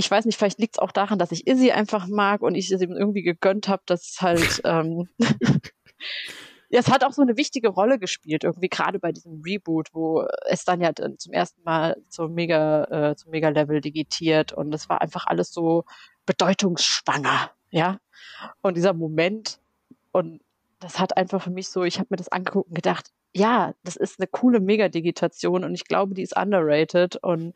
[0.00, 2.70] ich weiß nicht, vielleicht liegt es auch daran, dass ich Izzy einfach mag und ich
[2.70, 5.08] es ihm irgendwie gegönnt habe, dass halt ähm,
[6.70, 10.26] ja, es hat auch so eine wichtige Rolle gespielt, irgendwie gerade bei diesem Reboot, wo
[10.48, 15.02] es dann ja zum ersten Mal zum Mega, äh, zum Mega-Level digitiert und es war
[15.02, 15.84] einfach alles so
[16.24, 17.98] bedeutungsschwanger, ja.
[18.62, 19.60] Und dieser Moment
[20.12, 20.40] und
[20.78, 23.96] das hat einfach für mich so, ich habe mir das angeguckt und gedacht, ja, das
[23.96, 27.52] ist eine coole Mega-Digitation und ich glaube, die ist underrated und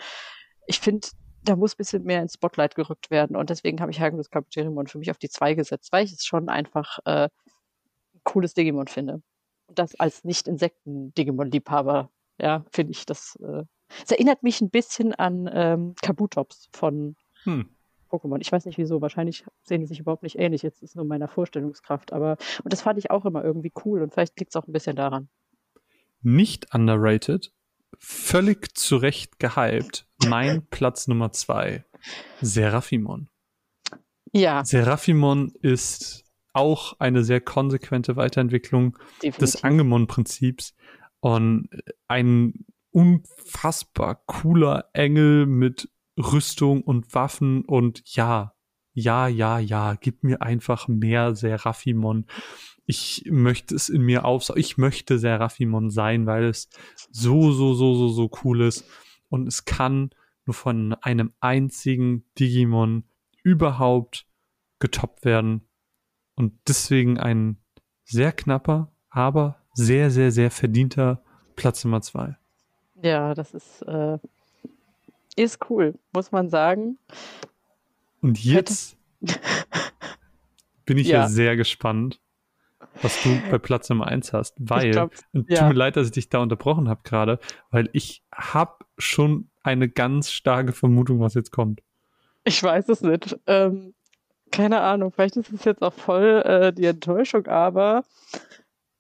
[0.66, 1.09] ich finde,
[1.45, 3.36] da muss ein bisschen mehr ins Spotlight gerückt werden.
[3.36, 6.24] Und deswegen habe ich Herkules Kabuterimon für mich auf die zwei gesetzt, weil ich es
[6.24, 9.22] schon einfach äh, ein cooles Digimon finde.
[9.66, 13.36] Und das als Nicht-Insekten-Digimon-Liebhaber, ja, finde ich das.
[13.42, 13.64] Äh,
[14.03, 17.68] es erinnert mich ein bisschen an ähm, Kabutops von hm.
[18.11, 18.40] Pokémon.
[18.40, 20.62] Ich weiß nicht wieso, wahrscheinlich sehen die sich überhaupt nicht ähnlich.
[20.62, 24.12] Jetzt ist nur meiner Vorstellungskraft, aber und das fand ich auch immer irgendwie cool und
[24.12, 25.28] vielleicht liegt es auch ein bisschen daran.
[26.22, 27.53] Nicht underrated
[27.99, 30.07] völlig zu Recht gehypt.
[30.26, 31.84] Mein Platz Nummer zwei.
[32.40, 33.28] Seraphimon.
[34.32, 34.64] Ja.
[34.64, 39.38] Seraphimon ist auch eine sehr konsequente Weiterentwicklung Definitiv.
[39.38, 40.74] des Angemon-Prinzips
[41.20, 41.68] und
[42.09, 45.88] ein unfassbar cooler Engel mit
[46.18, 48.55] Rüstung und Waffen und ja,
[48.95, 52.26] ja, ja, ja, gib mir einfach mehr Seraphimon
[52.86, 54.61] ich möchte es in mir aufsaugen.
[54.61, 56.68] Ich möchte Seraphimon sein, weil es
[57.11, 58.84] so, so, so, so, so cool ist.
[59.28, 60.11] Und es kann
[60.45, 63.05] nur von einem einzigen Digimon
[63.42, 64.26] überhaupt
[64.78, 65.62] getoppt werden.
[66.34, 67.59] Und deswegen ein
[68.05, 71.22] sehr knapper, aber sehr, sehr, sehr verdienter
[71.57, 72.36] Platz Nummer zwei.
[73.03, 74.18] Ja, das ist, äh,
[75.36, 76.99] ist cool, muss man sagen.
[78.25, 78.97] Und jetzt
[80.87, 81.20] bin ich ja.
[81.20, 82.22] ja sehr gespannt,
[83.03, 85.59] was du bei Platz Nummer eins hast, weil, glaub, und ja.
[85.59, 87.39] tut mir leid, dass ich dich da unterbrochen habe gerade,
[87.70, 91.83] weil ich habe schon eine ganz starke Vermutung, was jetzt kommt.
[92.45, 93.39] Ich weiß es nicht.
[93.47, 93.93] Ähm,
[94.51, 98.05] keine Ahnung, vielleicht ist es jetzt auch voll äh, die Enttäuschung, aber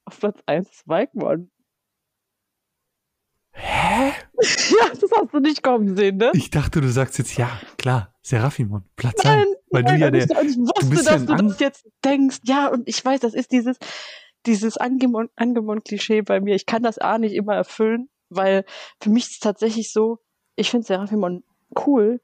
[0.04, 1.50] auf Platz 1 ist Weigmon.
[3.52, 4.12] Hä?
[4.38, 6.30] ja, das hast du nicht kommen sehen, ne?
[6.34, 7.48] Ich dachte, du sagst jetzt, ja,
[7.78, 9.48] klar, Seraphimon, Platz nein, 1.
[9.70, 10.22] Weil nein, du ja der.
[10.22, 12.38] Ich wusste, du dass ja du das jetzt denkst.
[12.44, 13.76] Ja, und ich weiß, das ist dieses,
[14.46, 16.54] dieses Angemon-Klischee bei mir.
[16.54, 18.64] Ich kann das A nicht immer erfüllen, weil
[19.00, 20.20] für mich ist es tatsächlich so,
[20.56, 21.44] ich finde Seraphimon
[21.86, 22.20] cool,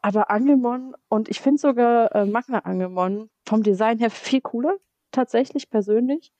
[0.00, 4.76] aber Angemon und ich finde sogar äh, Magna Angemon vom Design her viel cooler,
[5.10, 6.32] tatsächlich persönlich.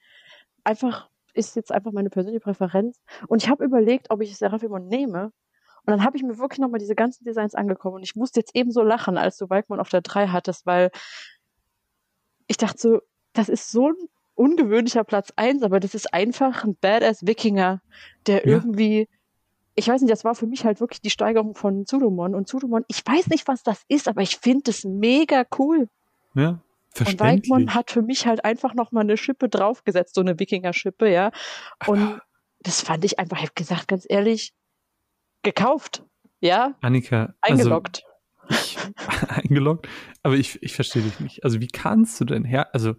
[0.64, 3.00] Einfach ist jetzt einfach meine persönliche Präferenz.
[3.28, 5.32] Und ich habe überlegt, ob ich Seraphimon nehme.
[5.84, 7.96] Und dann habe ich mir wirklich nochmal diese ganzen Designs angekommen.
[7.96, 10.90] Und ich musste jetzt ebenso lachen, als du Walkman auf der 3 hattest, weil
[12.46, 13.00] ich dachte so,
[13.32, 13.96] das ist so ein
[14.34, 17.80] ungewöhnlicher Platz 1, aber das ist einfach ein Badass Wikinger,
[18.26, 18.54] der ja.
[18.54, 19.08] irgendwie
[19.74, 22.34] ich weiß nicht, das war für mich halt wirklich die Steigerung von Zudomon.
[22.34, 25.88] Und Zudomon, ich weiß nicht, was das ist, aber ich finde es mega cool.
[26.34, 26.60] Ja,
[26.90, 27.20] verständlich.
[27.20, 31.30] Und Weidmon hat für mich halt einfach nochmal eine Schippe draufgesetzt, so eine Wikinger-Schippe, ja.
[31.86, 32.20] Und
[32.60, 34.52] das fand ich einfach, ich habe gesagt, ganz ehrlich,
[35.42, 36.04] gekauft,
[36.40, 36.74] ja.
[36.80, 38.04] Annika, also eingeloggt.
[38.48, 38.78] Also ich,
[39.28, 39.88] eingeloggt?
[40.22, 41.44] Aber ich, ich verstehe dich nicht.
[41.44, 42.94] Also wie kannst du denn her, also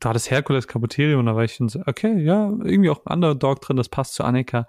[0.00, 3.12] du hattest Herkules Caboterio und da war ich schon so, okay, ja, irgendwie auch ein
[3.12, 4.66] anderer Dog drin, das passt zu Annika.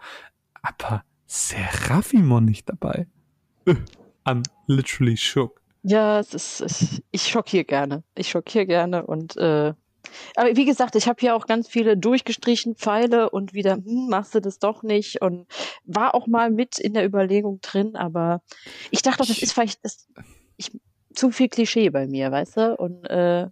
[0.61, 3.07] Aber Seraphimon nicht dabei.
[4.25, 5.61] I'm literally shook.
[5.83, 8.03] Ja, es ist, es, ich schockiere gerne.
[8.15, 9.73] Ich schockiere gerne und äh,
[10.35, 14.35] aber wie gesagt, ich habe hier auch ganz viele durchgestrichen Pfeile und wieder, hm, machst
[14.35, 15.47] du das doch nicht und
[15.85, 18.41] war auch mal mit in der Überlegung drin, aber
[18.89, 20.07] ich dachte, das ist vielleicht das,
[20.57, 20.71] ich,
[21.13, 22.75] zu viel Klischee bei mir, weißt du?
[22.75, 23.47] Und äh,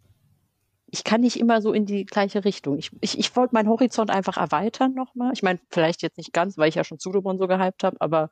[0.91, 2.78] ich kann nicht immer so in die gleiche Richtung.
[2.78, 5.32] Ich, ich, ich wollte meinen Horizont einfach erweitern nochmal.
[5.34, 8.32] Ich meine, vielleicht jetzt nicht ganz, weil ich ja schon Sudobon so gehypt habe, aber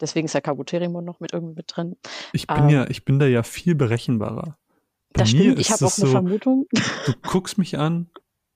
[0.00, 1.96] deswegen ist ja Kabuterimon noch mit irgendwie mit drin.
[2.32, 4.58] Ich bin ähm, ja, ich bin da ja viel berechenbarer.
[5.12, 6.66] Das stimmt, ich habe auch eine so, Vermutung.
[7.06, 8.10] Du guckst mich an,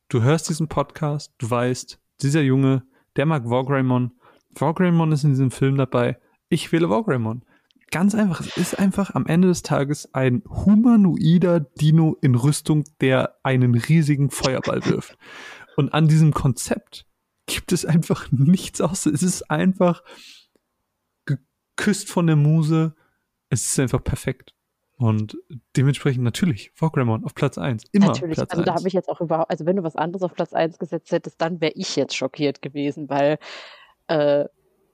[0.09, 2.85] du hörst diesen Podcast, du weißt, dieser Junge,
[3.17, 4.13] der mag Wargreymon.
[4.55, 6.19] Wargreymon ist in diesem Film dabei.
[6.49, 7.45] Ich wähle Wargreymon.
[7.91, 13.37] Ganz einfach, es ist einfach am Ende des Tages ein humanoider Dino in Rüstung, der
[13.43, 15.17] einen riesigen Feuerball wirft.
[15.77, 17.07] Und an diesem Konzept
[17.47, 19.07] gibt es einfach nichts aus.
[19.07, 20.03] Es ist einfach
[21.27, 22.97] geküsst von der Muse.
[23.51, 24.56] Es ist einfach perfekt.
[24.99, 25.37] Und
[25.77, 27.85] dementsprechend natürlich Vorgramon auf Platz 1.
[27.93, 28.37] Immer natürlich.
[28.37, 30.55] Platz also da habe ich jetzt auch überhaupt, also wenn du was anderes auf Platz
[30.55, 33.39] 1 gesetzt hättest, dann wäre ich jetzt schockiert gewesen, weil
[34.07, 34.47] äh,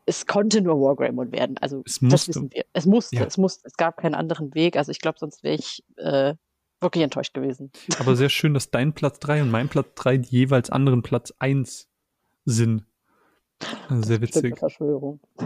[0.04, 1.56] es konnte nur Wargreymon werden.
[1.58, 2.64] Also das wissen wir.
[2.72, 3.24] Es musste, ja.
[3.24, 4.76] es musste, es gab keinen anderen Weg.
[4.76, 6.34] Also ich glaube, sonst wäre ich äh,
[6.80, 7.70] wirklich enttäuscht gewesen.
[8.00, 11.32] Aber sehr schön, dass dein Platz 3 und mein Platz 3 die jeweils anderen Platz
[11.38, 11.88] 1
[12.44, 12.84] sind.
[13.88, 14.58] Also sehr witzig.
[14.58, 15.20] Verschwörung.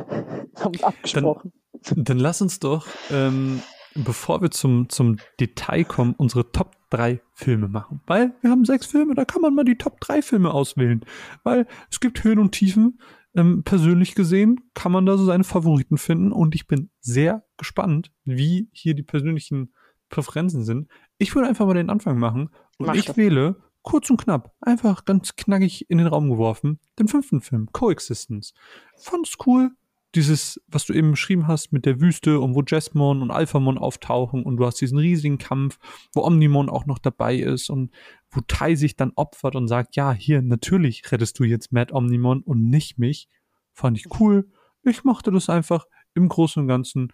[0.57, 1.53] Haben abgesprochen.
[1.83, 3.63] Dann, dann, lass uns doch, ähm,
[3.97, 8.01] bevor wir zum, zum Detail kommen, unsere Top 3 Filme machen.
[8.07, 11.05] Weil wir haben sechs Filme, da kann man mal die Top 3 Filme auswählen.
[11.43, 12.99] Weil es gibt Höhen und Tiefen
[13.37, 18.11] ähm, persönlich gesehen kann man da so seine Favoriten finden und ich bin sehr gespannt,
[18.25, 19.75] wie hier die persönlichen
[20.09, 20.89] Präferenzen sind.
[21.19, 23.17] Ich würde einfach mal den Anfang machen und Mach ich das.
[23.17, 28.53] wähle kurz und knapp, einfach ganz knackig in den Raum geworfen, den fünften Film, Coexistence.
[28.97, 29.71] Fand's cool,
[30.17, 34.43] dieses, was du eben beschrieben hast mit der Wüste und wo Jesmon und Alphamon auftauchen
[34.43, 35.79] und du hast diesen riesigen Kampf,
[36.15, 37.95] wo Omnimon auch noch dabei ist und
[38.31, 42.43] wo Tai sich dann opfert und sagt, ja, hier, natürlich rettest du jetzt Mad Omnimon
[42.43, 43.29] und nicht mich.
[43.73, 44.51] Fand ich cool.
[44.83, 45.87] Ich mochte das einfach.
[46.15, 47.13] Im Großen und Ganzen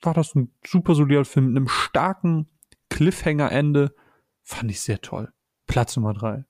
[0.00, 2.48] war das ein super solider Film mit einem starken
[2.88, 3.94] Cliffhanger-Ende.
[4.42, 5.32] Fand ich sehr toll.
[5.66, 6.44] Platz Nummer drei.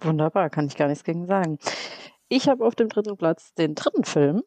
[0.00, 1.58] Wunderbar, kann ich gar nichts gegen sagen.
[2.28, 4.42] Ich habe auf dem dritten Platz den dritten Film,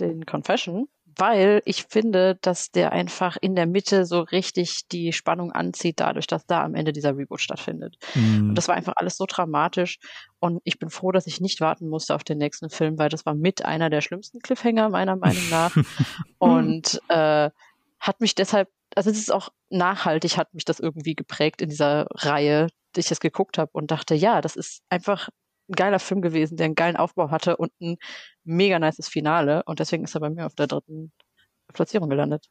[0.00, 5.52] den Confession, weil ich finde, dass der einfach in der Mitte so richtig die Spannung
[5.52, 7.96] anzieht, dadurch, dass da am Ende dieser Reboot stattfindet.
[8.14, 8.50] Mm.
[8.50, 9.98] Und das war einfach alles so dramatisch.
[10.38, 13.26] Und ich bin froh, dass ich nicht warten musste auf den nächsten Film, weil das
[13.26, 15.76] war mit einer der schlimmsten Cliffhanger, meiner Meinung nach.
[16.38, 17.50] und äh,
[17.98, 22.06] hat mich deshalb, also es ist auch nachhaltig, hat mich das irgendwie geprägt in dieser
[22.10, 25.28] Reihe, die ich das geguckt habe und dachte, ja, das ist einfach
[25.70, 27.96] ein geiler Film gewesen, der einen geilen Aufbau hatte und ein
[28.44, 29.62] mega nices Finale.
[29.64, 31.12] Und deswegen ist er bei mir auf der dritten
[31.72, 32.50] Platzierung gelandet.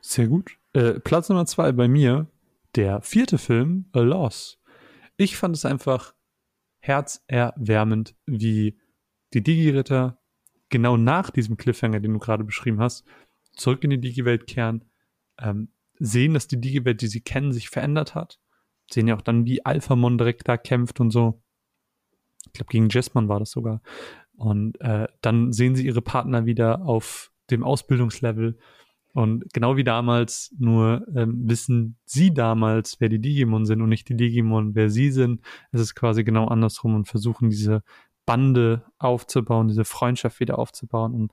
[0.00, 0.56] Sehr gut.
[0.72, 2.26] Äh, Platz Nummer zwei bei mir,
[2.74, 4.58] der vierte Film, A Loss.
[5.16, 6.14] Ich fand es einfach
[6.80, 8.78] herzerwärmend, wie
[9.34, 10.18] die Digi-Ritter
[10.70, 13.04] genau nach diesem Cliffhanger, den du gerade beschrieben hast,
[13.52, 14.84] zurück in die Digi-Welt kehren,
[15.38, 18.40] ähm, sehen, dass die Digi-Welt, die sie kennen, sich verändert hat.
[18.90, 21.42] Sehen ja auch dann, wie Alphamon direkt da kämpft und so
[22.46, 23.80] ich glaube gegen Jessman war das sogar.
[24.36, 28.58] Und äh, dann sehen sie ihre Partner wieder auf dem Ausbildungslevel.
[29.12, 34.08] Und genau wie damals, nur ähm, wissen sie damals, wer die Digimon sind und nicht
[34.08, 35.40] die Digimon, wer sie sind.
[35.72, 37.82] Es ist quasi genau andersrum und versuchen diese
[38.24, 41.14] Bande aufzubauen, diese Freundschaft wieder aufzubauen.
[41.14, 41.32] Und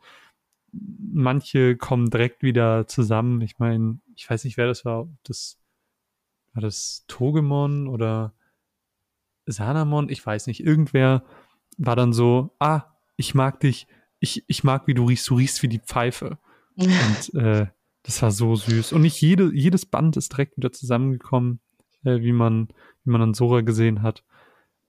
[0.72, 3.42] manche kommen direkt wieder zusammen.
[3.42, 5.08] Ich meine, ich weiß nicht, wer das war.
[5.24, 5.60] Das
[6.54, 8.34] war das Togemon oder
[9.48, 10.10] Sanamon?
[10.10, 10.62] Ich weiß nicht.
[10.62, 11.24] Irgendwer
[11.78, 12.84] war dann so, ah,
[13.16, 13.88] ich mag dich,
[14.20, 16.38] ich, ich mag, wie du riechst, du riechst wie die Pfeife.
[16.76, 17.68] Und äh,
[18.04, 18.94] das war so süß.
[18.94, 21.60] Und nicht jede, jedes Band ist direkt wieder zusammengekommen,
[22.04, 22.70] äh, wie man,
[23.04, 24.24] wie man an Sora gesehen hat.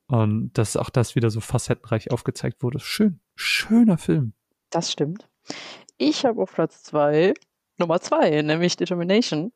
[0.07, 2.79] Und dass auch das wieder so facettenreich aufgezeigt wurde.
[2.79, 3.21] Schön.
[3.35, 4.33] Schöner Film.
[4.71, 5.29] Das stimmt.
[5.99, 7.35] Ich habe auf Platz zwei
[7.79, 9.53] Nummer zwei, nämlich Determination,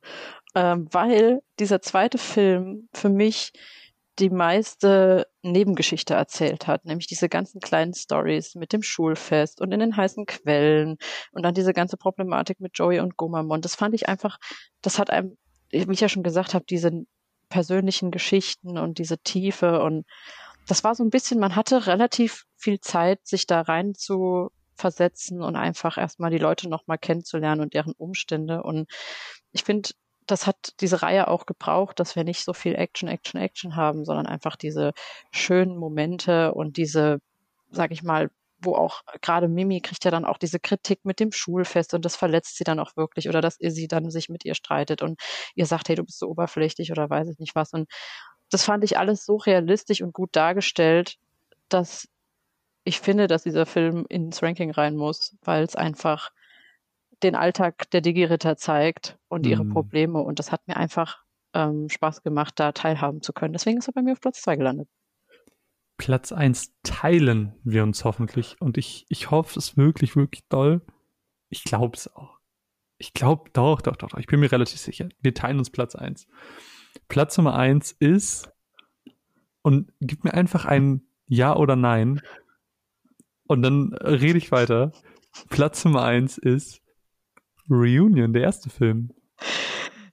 [0.55, 3.53] ähm, weil dieser zweite Film für mich
[4.19, 9.81] die meiste Nebengeschichte erzählt hat, nämlich diese ganzen kleinen Stories mit dem Schulfest und in
[9.81, 10.99] den heißen Quellen
[11.33, 13.63] und dann diese ganze Problematik mit Joey und Gomamon.
[13.63, 14.39] Das fand ich einfach,
[14.83, 15.39] das hat einem,
[15.71, 16.91] wie ich ja schon gesagt habe, diese
[17.49, 20.05] persönlichen Geschichten und diese Tiefe und
[20.67, 25.43] das war so ein bisschen, man hatte relativ viel Zeit, sich da rein zu versetzen
[25.43, 28.63] und einfach erstmal die Leute nochmal kennenzulernen und deren Umstände.
[28.63, 28.91] Und
[29.53, 29.91] ich finde,
[30.33, 34.07] das hat diese Reihe auch gebraucht, dass wir nicht so viel Action, Action, Action haben,
[34.07, 34.93] sondern einfach diese
[35.31, 37.21] schönen Momente und diese,
[37.71, 41.33] sag ich mal, wo auch gerade Mimi kriegt ja dann auch diese Kritik mit dem
[41.33, 44.55] Schulfest und das verletzt sie dann auch wirklich oder dass sie dann sich mit ihr
[44.55, 45.21] streitet und
[45.55, 47.73] ihr sagt, hey, du bist so oberflächlich oder weiß ich nicht was.
[47.75, 47.91] Und
[48.51, 51.17] das fand ich alles so realistisch und gut dargestellt,
[51.69, 52.09] dass
[52.85, 56.31] ich finde, dass dieser Film ins Ranking rein muss, weil es einfach
[57.23, 59.73] den Alltag der Digi-Ritter zeigt und ihre mhm.
[59.73, 60.21] Probleme.
[60.21, 63.53] Und das hat mir einfach ähm, Spaß gemacht, da teilhaben zu können.
[63.53, 64.89] Deswegen ist er bei mir auf Platz 2 gelandet.
[65.97, 68.57] Platz 1 teilen wir uns hoffentlich.
[68.61, 70.83] Und ich, ich hoffe es wirklich, wirklich doll.
[71.49, 72.39] Ich glaube es auch.
[72.99, 74.19] Ich glaube, doch, doch, doch, doch.
[74.19, 75.09] Ich bin mir relativ sicher.
[75.21, 76.27] Wir teilen uns Platz 1.
[77.09, 78.53] Platz Nummer 1 ist,
[79.63, 82.21] und gib mir einfach ein Ja oder Nein.
[83.47, 84.93] Und dann rede ich weiter.
[85.49, 86.82] Platz Nummer 1 ist
[87.71, 89.11] Reunion, der erste Film.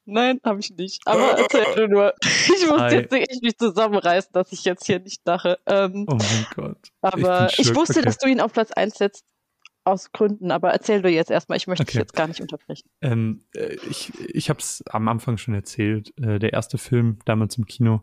[0.06, 1.02] Nein, habe ich nicht.
[1.06, 2.14] Aber erzähl nur.
[2.52, 2.95] Ich muss Hi.
[2.95, 5.60] jetzt echt mich zusammenreißen, dass ich jetzt hier nicht lache.
[5.66, 6.78] Ähm, oh mein Gott.
[7.02, 8.06] Aber ich, ich wusste, okay.
[8.06, 9.26] dass du ihn auf Platz 1 setzt.
[9.86, 11.93] Aus Gründen, aber erzähl du jetzt erstmal, ich möchte okay.
[11.93, 12.89] dich jetzt gar nicht unterbrechen.
[13.02, 16.14] Ähm, äh, ich ich habe es am Anfang schon erzählt.
[16.18, 18.02] Äh, der erste Film damals im Kino,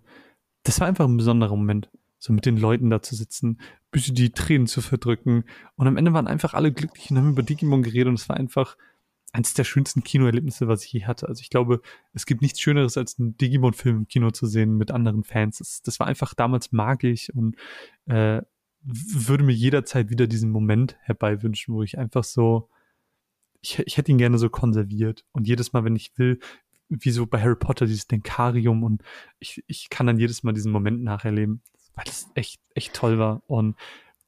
[0.63, 4.31] das war einfach ein besonderer Moment so mit den Leuten da zu sitzen, bis die
[4.31, 5.45] Tränen zu verdrücken.
[5.77, 8.37] Und am Ende waren einfach alle glücklich und haben über Digimon geredet und es war
[8.37, 8.77] einfach
[9.37, 11.29] eines der schönsten Kinoerlebnisse, was ich je hatte.
[11.29, 11.83] Also ich glaube,
[12.15, 15.59] es gibt nichts Schöneres, als einen Digimon-Film im Kino zu sehen mit anderen Fans.
[15.59, 17.55] Das, das war einfach damals magisch und
[18.07, 18.41] äh,
[18.83, 22.71] würde mir jederzeit wieder diesen Moment herbeiwünschen, wo ich einfach so,
[23.61, 25.27] ich, ich hätte ihn gerne so konserviert.
[25.33, 26.39] Und jedes Mal, wenn ich will,
[26.89, 29.03] wie so bei Harry Potter, dieses Denkarium und
[29.39, 31.61] ich, ich kann dann jedes Mal diesen Moment nacherleben,
[31.95, 33.43] weil es echt, echt toll war.
[33.49, 33.77] Und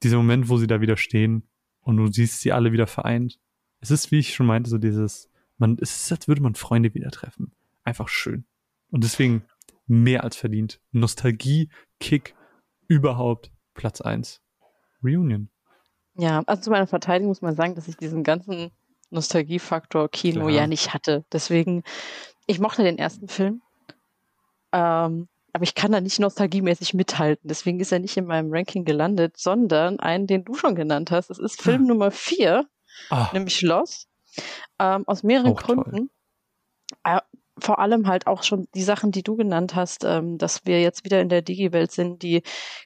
[0.03, 1.47] dieser Moment, wo sie da wieder stehen
[1.81, 3.39] und du siehst sie alle wieder vereint
[3.81, 6.93] es ist, wie ich schon meinte, so dieses, man, es ist, als würde man Freunde
[6.93, 7.51] wieder treffen.
[7.83, 8.45] Einfach schön.
[8.91, 9.43] Und deswegen
[9.87, 10.79] mehr als verdient.
[10.91, 11.69] Nostalgie,
[11.99, 12.35] Kick,
[12.87, 14.41] überhaupt Platz eins.
[15.03, 15.49] Reunion.
[16.15, 18.71] Ja, also zu meiner Verteidigung muss man sagen, dass ich diesen ganzen
[19.09, 20.51] Nostalgiefaktor Kino Klar.
[20.51, 21.25] ja nicht hatte.
[21.31, 21.83] Deswegen,
[22.45, 23.61] ich mochte den ersten Film.
[24.71, 27.47] Ähm, aber ich kann da nicht nostalgiemäßig mithalten.
[27.47, 31.31] Deswegen ist er nicht in meinem Ranking gelandet, sondern einen, den du schon genannt hast.
[31.31, 31.87] Es ist Film ah.
[31.87, 32.67] Nummer vier
[33.09, 33.29] ah.
[33.33, 34.07] nämlich Lost.
[34.79, 36.09] Ähm, aus mehreren auch Gründen.
[37.03, 37.19] Äh,
[37.61, 41.03] vor allem halt auch schon die Sachen, die du genannt hast, ähm, dass wir jetzt
[41.03, 42.23] wieder in der Digi-Welt sind.
[42.23, 42.41] Die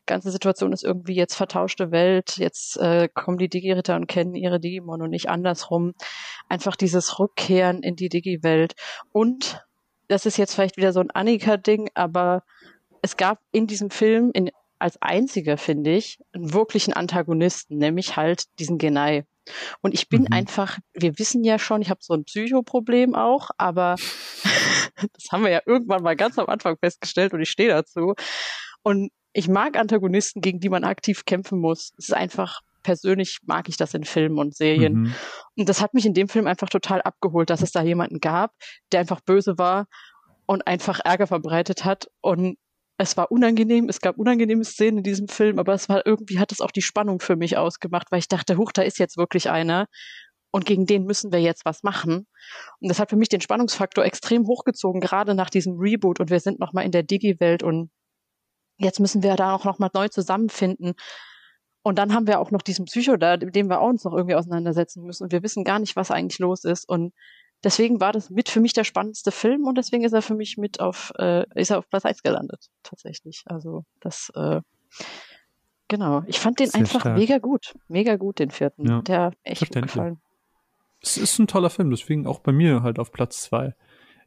[0.05, 2.37] ganze Situation ist irgendwie jetzt vertauschte Welt.
[2.37, 5.93] Jetzt äh, kommen die Digi-Ritter und kennen ihre Digimon und nicht andersrum.
[6.49, 8.73] Einfach dieses Rückkehren in die Digi-Welt.
[9.11, 9.63] Und
[10.07, 12.43] das ist jetzt vielleicht wieder so ein Annika-Ding, aber
[13.01, 18.59] es gab in diesem Film, in, als einziger, finde ich, einen wirklichen Antagonisten, nämlich halt
[18.59, 19.25] diesen Genai.
[19.81, 20.31] Und ich bin mhm.
[20.31, 23.95] einfach, wir wissen ja schon, ich habe so ein Psychoproblem auch, aber
[25.13, 28.13] das haben wir ja irgendwann mal ganz am Anfang festgestellt und ich stehe dazu.
[28.83, 31.91] Und ich mag Antagonisten, gegen die man aktiv kämpfen muss.
[31.97, 34.93] Es ist einfach, persönlich mag ich das in Filmen und Serien.
[34.93, 35.15] Mhm.
[35.57, 38.51] Und das hat mich in dem Film einfach total abgeholt, dass es da jemanden gab,
[38.91, 39.87] der einfach böse war
[40.45, 42.09] und einfach Ärger verbreitet hat.
[42.21, 42.57] Und
[42.97, 46.51] es war unangenehm, es gab unangenehme Szenen in diesem Film, aber es war irgendwie hat
[46.51, 49.49] es auch die Spannung für mich ausgemacht, weil ich dachte, huch, da ist jetzt wirklich
[49.49, 49.87] einer
[50.51, 52.27] und gegen den müssen wir jetzt was machen.
[52.79, 56.39] Und das hat für mich den Spannungsfaktor extrem hochgezogen, gerade nach diesem Reboot und wir
[56.39, 57.89] sind nochmal in der Digi-Welt und
[58.77, 60.93] jetzt müssen wir da auch nochmal neu zusammenfinden.
[61.83, 64.13] Und dann haben wir auch noch diesen Psycho da, mit dem wir auch uns noch
[64.13, 67.13] irgendwie auseinandersetzen müssen und wir wissen gar nicht, was eigentlich los ist und
[67.63, 70.57] deswegen war das mit für mich der spannendste Film und deswegen ist er für mich
[70.57, 73.43] mit auf, äh, ist er auf Platz 1 gelandet, tatsächlich.
[73.45, 74.61] Also das, äh,
[75.87, 76.23] genau.
[76.27, 77.17] Ich fand den Sehr einfach stark.
[77.17, 77.75] mega gut.
[77.87, 78.87] Mega gut, den vierten.
[78.87, 80.19] Ja, Der echt gut gefallen.
[81.01, 83.75] Es ist ein toller Film, deswegen auch bei mir halt auf Platz zwei.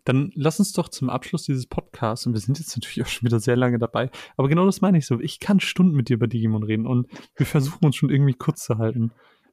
[0.04, 3.26] Dann lass uns doch zum Abschluss dieses Podcasts, und wir sind jetzt natürlich auch schon
[3.26, 5.18] wieder sehr lange dabei, aber genau das meine ich so.
[5.20, 8.64] Ich kann Stunden mit dir über Digimon reden und wir versuchen uns schon irgendwie kurz
[8.64, 9.12] zu halten.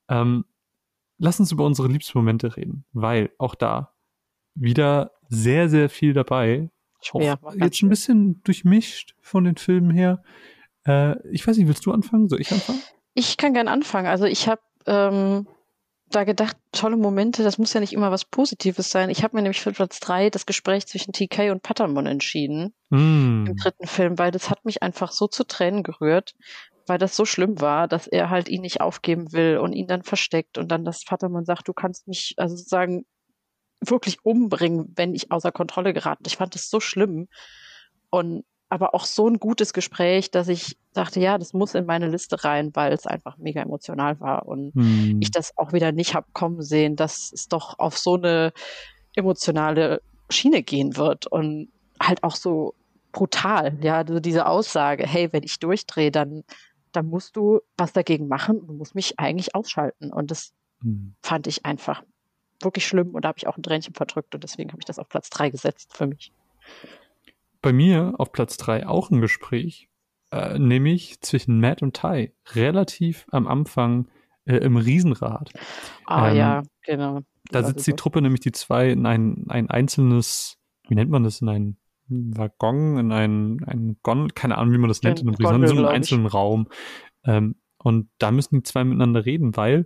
[0.10, 0.46] Ähm,
[1.18, 3.94] lass uns über unsere Liebsmomente reden, weil auch da
[4.56, 6.70] wieder sehr, sehr viel dabei.
[7.02, 10.24] Schwer, auch jetzt ein bisschen durchmischt von den Filmen her.
[10.86, 12.30] Äh, ich weiß nicht, willst du anfangen?
[12.30, 12.82] Soll ich anfangen?
[13.14, 14.08] Ich kann gern anfangen.
[14.08, 15.48] Also ich habe ähm,
[16.10, 19.10] da gedacht, tolle Momente, das muss ja nicht immer was Positives sein.
[19.10, 23.48] Ich habe mir nämlich für Platz drei das Gespräch zwischen TK und Patamon entschieden mm.
[23.48, 26.36] im dritten Film, weil das hat mich einfach so zu Tränen gerührt,
[26.88, 30.04] weil das so schlimm war, dass er halt ihn nicht aufgeben will und ihn dann
[30.04, 33.06] versteckt und dann das Patamon sagt, du kannst mich also sozusagen
[33.82, 36.24] wirklich umbringen, wenn ich außer Kontrolle gerate.
[36.26, 37.28] Ich fand das so schlimm
[38.10, 42.08] und aber auch so ein gutes Gespräch, dass ich dachte, ja, das muss in meine
[42.08, 45.20] Liste rein, weil es einfach mega emotional war und hm.
[45.22, 48.52] ich das auch wieder nicht hab kommen sehen, dass es doch auf so eine
[49.16, 51.70] emotionale Schiene gehen wird und
[52.00, 52.74] halt auch so
[53.12, 56.44] brutal, ja, also diese Aussage, hey, wenn ich durchdrehe, dann,
[56.96, 61.16] dann musst du was dagegen machen, du musst mich eigentlich ausschalten und das hm.
[61.22, 62.04] fand ich einfach
[62.62, 65.00] wirklich schlimm und da habe ich auch ein Tränchen verdrückt und deswegen habe ich das
[65.00, 66.32] auf Platz drei gesetzt für mich
[67.64, 69.90] bei mir auf Platz drei auch ein Gespräch,
[70.32, 74.08] äh, nämlich zwischen Matt und Ty, relativ am Anfang
[74.46, 75.52] äh, im Riesenrad.
[76.06, 77.22] Ah ähm, ja, genau.
[77.50, 81.42] Da sitzt die Truppe nämlich die zwei in ein, ein einzelnes, wie nennt man das,
[81.42, 81.78] in ein
[82.08, 85.76] Waggon, in ein, ein Gon, keine Ahnung, wie man das nennt, in einem, in so
[85.76, 86.68] einem einzelnen Raum.
[87.26, 89.86] Ähm, und da müssen die zwei miteinander reden, weil,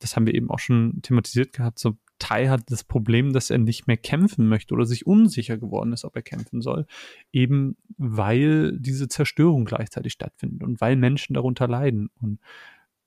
[0.00, 3.58] das haben wir eben auch schon thematisiert gehabt, so Tai hat das Problem, dass er
[3.58, 6.86] nicht mehr kämpfen möchte oder sich unsicher geworden ist, ob er kämpfen soll,
[7.32, 12.10] eben weil diese Zerstörung gleichzeitig stattfindet und weil Menschen darunter leiden.
[12.20, 12.40] Und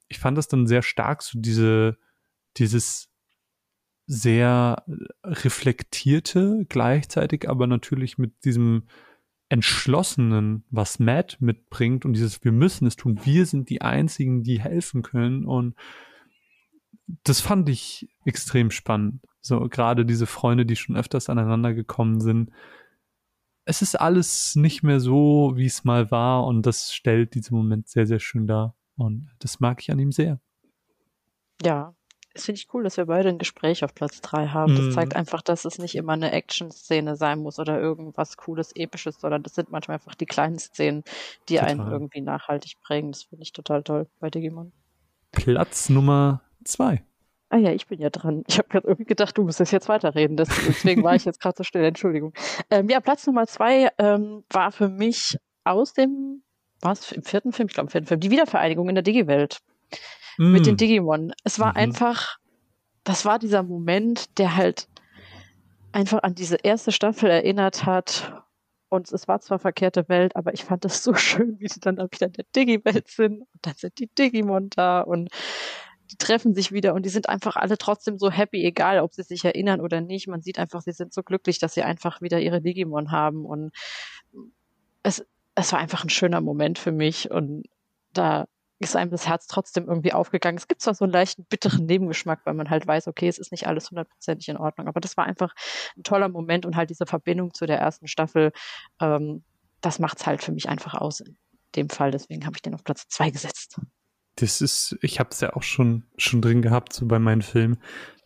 [0.08, 1.98] ich fand das dann sehr stark, so diese,
[2.56, 3.10] dieses
[4.14, 4.84] sehr
[5.24, 8.84] reflektierte, gleichzeitig aber natürlich mit diesem
[9.48, 14.60] Entschlossenen, was Matt mitbringt und dieses Wir müssen es tun, wir sind die Einzigen, die
[14.60, 15.76] helfen können und
[17.24, 19.22] das fand ich extrem spannend.
[19.40, 22.52] So gerade diese Freunde, die schon öfters aneinander gekommen sind.
[23.64, 27.88] Es ist alles nicht mehr so, wie es mal war und das stellt diesen Moment
[27.88, 28.76] sehr, sehr schön dar.
[28.98, 30.42] Und das mag ich an ihm sehr.
[31.64, 31.96] Ja,
[32.34, 34.76] das finde ich cool, dass wir beide ein Gespräch auf Platz 3 haben.
[34.76, 39.20] Das zeigt einfach, dass es nicht immer eine Action-Szene sein muss oder irgendwas Cooles, Episches,
[39.20, 41.04] sondern das sind manchmal einfach die kleinen Szenen,
[41.50, 41.70] die total.
[41.70, 43.12] einen irgendwie nachhaltig prägen.
[43.12, 44.72] Das finde ich total toll bei Digimon.
[45.32, 47.04] Platz Nummer zwei.
[47.50, 48.44] Ah ja, ich bin ja dran.
[48.48, 50.38] Ich habe gerade irgendwie gedacht, du müsstest jetzt weiterreden.
[50.38, 51.84] Deswegen war ich jetzt gerade so still.
[51.84, 52.34] Entschuldigung.
[52.70, 56.44] Ähm, ja, Platz Nummer zwei ähm, war für mich aus dem,
[56.80, 57.68] was im vierten Film?
[57.68, 59.60] Ich glaube im vierten Film, die Wiedervereinigung in der Digi-Welt
[60.42, 60.52] mm.
[60.52, 61.34] mit den Digimon.
[61.44, 61.78] Es war mhm.
[61.78, 62.38] einfach,
[63.04, 64.88] das war dieser Moment, der halt
[65.92, 68.34] einfach an diese erste Staffel erinnert hat.
[68.90, 71.98] Und es war zwar verkehrte Welt, aber ich fand es so schön, wie sie dann
[71.98, 73.42] wieder in der Digi-Welt sind.
[73.42, 75.30] Und dann sind die Digimon da und
[76.12, 79.24] die treffen sich wieder und die sind einfach alle trotzdem so happy, egal ob sie
[79.24, 80.28] sich erinnern oder nicht.
[80.28, 83.72] Man sieht einfach, sie sind so glücklich, dass sie einfach wieder ihre Digimon haben und
[85.04, 85.26] es,
[85.56, 87.64] es war einfach ein schöner Moment für mich und
[88.12, 88.48] da
[88.82, 90.58] ist einem das Herz trotzdem irgendwie aufgegangen.
[90.58, 93.52] Es gibt zwar so einen leichten bitteren Nebengeschmack, weil man halt weiß, okay, es ist
[93.52, 95.54] nicht alles hundertprozentig in Ordnung, aber das war einfach
[95.98, 98.52] ein toller Moment und halt diese Verbindung zu der ersten Staffel,
[99.00, 99.44] ähm,
[99.82, 101.38] das macht's halt für mich einfach aus in
[101.76, 102.12] dem Fall.
[102.12, 103.80] Deswegen habe ich den auf Platz zwei gesetzt
[104.42, 107.78] das ist, ich habe es ja auch schon, schon drin gehabt, so bei meinen Filmen.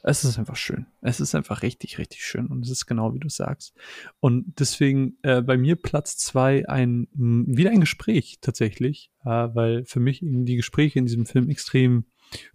[0.02, 0.86] Es ist einfach schön.
[1.02, 2.48] Es ist einfach richtig, richtig schön.
[2.48, 3.74] Und es ist genau wie du sagst.
[4.20, 10.00] Und deswegen äh, bei mir Platz zwei ein, wieder ein Gespräch tatsächlich, äh, weil für
[10.00, 12.06] mich die Gespräche in diesem Film extrem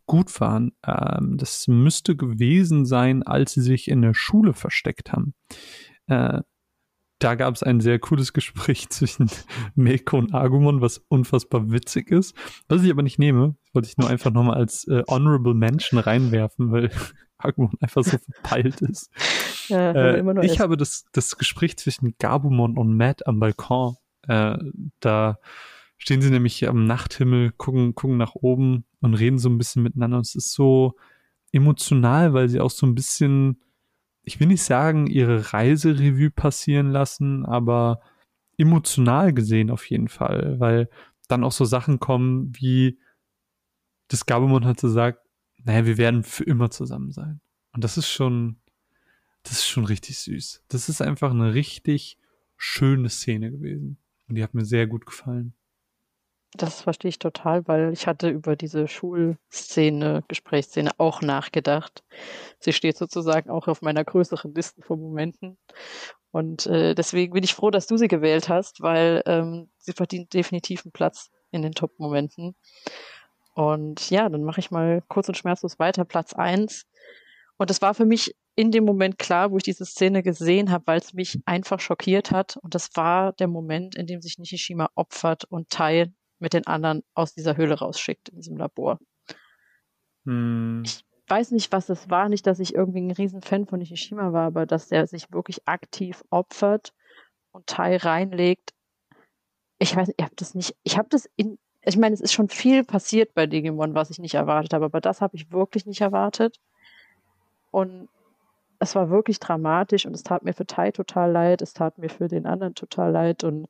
[0.07, 0.73] gut waren.
[0.87, 5.35] Ähm, das müsste gewesen sein, als sie sich in der Schule versteckt haben.
[6.07, 6.43] Äh,
[7.21, 9.31] da gab es ein sehr cooles Gespräch zwischen
[9.77, 12.35] Meko und Agumon, was unfassbar witzig ist.
[12.69, 16.73] Was ich aber nicht nehme, wollte ich nur einfach nochmal als äh, Honorable Mention reinwerfen,
[16.73, 16.91] weil
[17.39, 19.11] Agumon einfach so verpeilt ist.
[19.69, 23.97] Ja, äh, ich habe das, das Gespräch zwischen Gabumon und Matt am Balkon.
[24.27, 24.59] Äh,
[25.01, 25.39] da
[25.97, 30.19] stehen sie nämlich am Nachthimmel, gucken, gucken nach oben und reden so ein bisschen miteinander.
[30.19, 30.97] Und es ist so
[31.53, 33.61] emotional, weil sie auch so ein bisschen
[34.23, 38.01] ich will nicht sagen, ihre Reiserevue passieren lassen, aber
[38.59, 40.89] emotional gesehen auf jeden Fall, weil
[41.29, 42.99] dann auch so Sachen kommen wie
[44.11, 45.21] das Gabumon hat gesagt,
[45.65, 47.41] naja, wir werden für immer zusammen sein.
[47.73, 48.61] Und das ist schon,
[49.45, 50.65] das ist schon richtig süß.
[50.69, 52.19] Das ist einfach eine richtig
[52.57, 53.99] schöne Szene gewesen.
[54.29, 55.55] Und die hat mir sehr gut gefallen.
[56.55, 62.03] Das verstehe ich total, weil ich hatte über diese Schulszene, Gesprächsszene auch nachgedacht.
[62.59, 65.59] Sie steht sozusagen auch auf meiner größeren Liste von Momenten.
[66.33, 70.35] Und äh, deswegen bin ich froh, dass du sie gewählt hast, weil ähm, sie verdient
[70.35, 72.57] definitiv einen Platz in den Top-Momenten.
[73.55, 76.05] Und ja, dann mache ich mal kurz und schmerzlos weiter.
[76.05, 76.87] Platz eins.
[77.59, 80.87] Und das war für mich in dem Moment klar, wo ich diese Szene gesehen habe,
[80.87, 82.57] weil es mich einfach schockiert hat.
[82.59, 87.03] Und das war der Moment, in dem sich Nishishima opfert und Tai mit den anderen
[87.15, 88.99] aus dieser Höhle rausschickt, in diesem Labor.
[90.25, 90.83] Hm.
[90.85, 94.47] Ich weiß nicht, was es war, nicht, dass ich irgendwie ein Riesenfan von Nishishima war,
[94.47, 96.93] aber dass er sich wirklich aktiv opfert
[97.53, 98.73] und Tai reinlegt.
[99.79, 102.49] Ich weiß, ich habe das nicht, ich habe das in, ich meine, es ist schon
[102.49, 106.01] viel passiert bei Digimon, was ich nicht erwartet habe, aber das habe ich wirklich nicht
[106.01, 106.59] erwartet.
[107.71, 108.09] Und
[108.81, 112.09] es war wirklich dramatisch und es tat mir für Tai total leid, es tat mir
[112.09, 113.69] für den anderen total leid und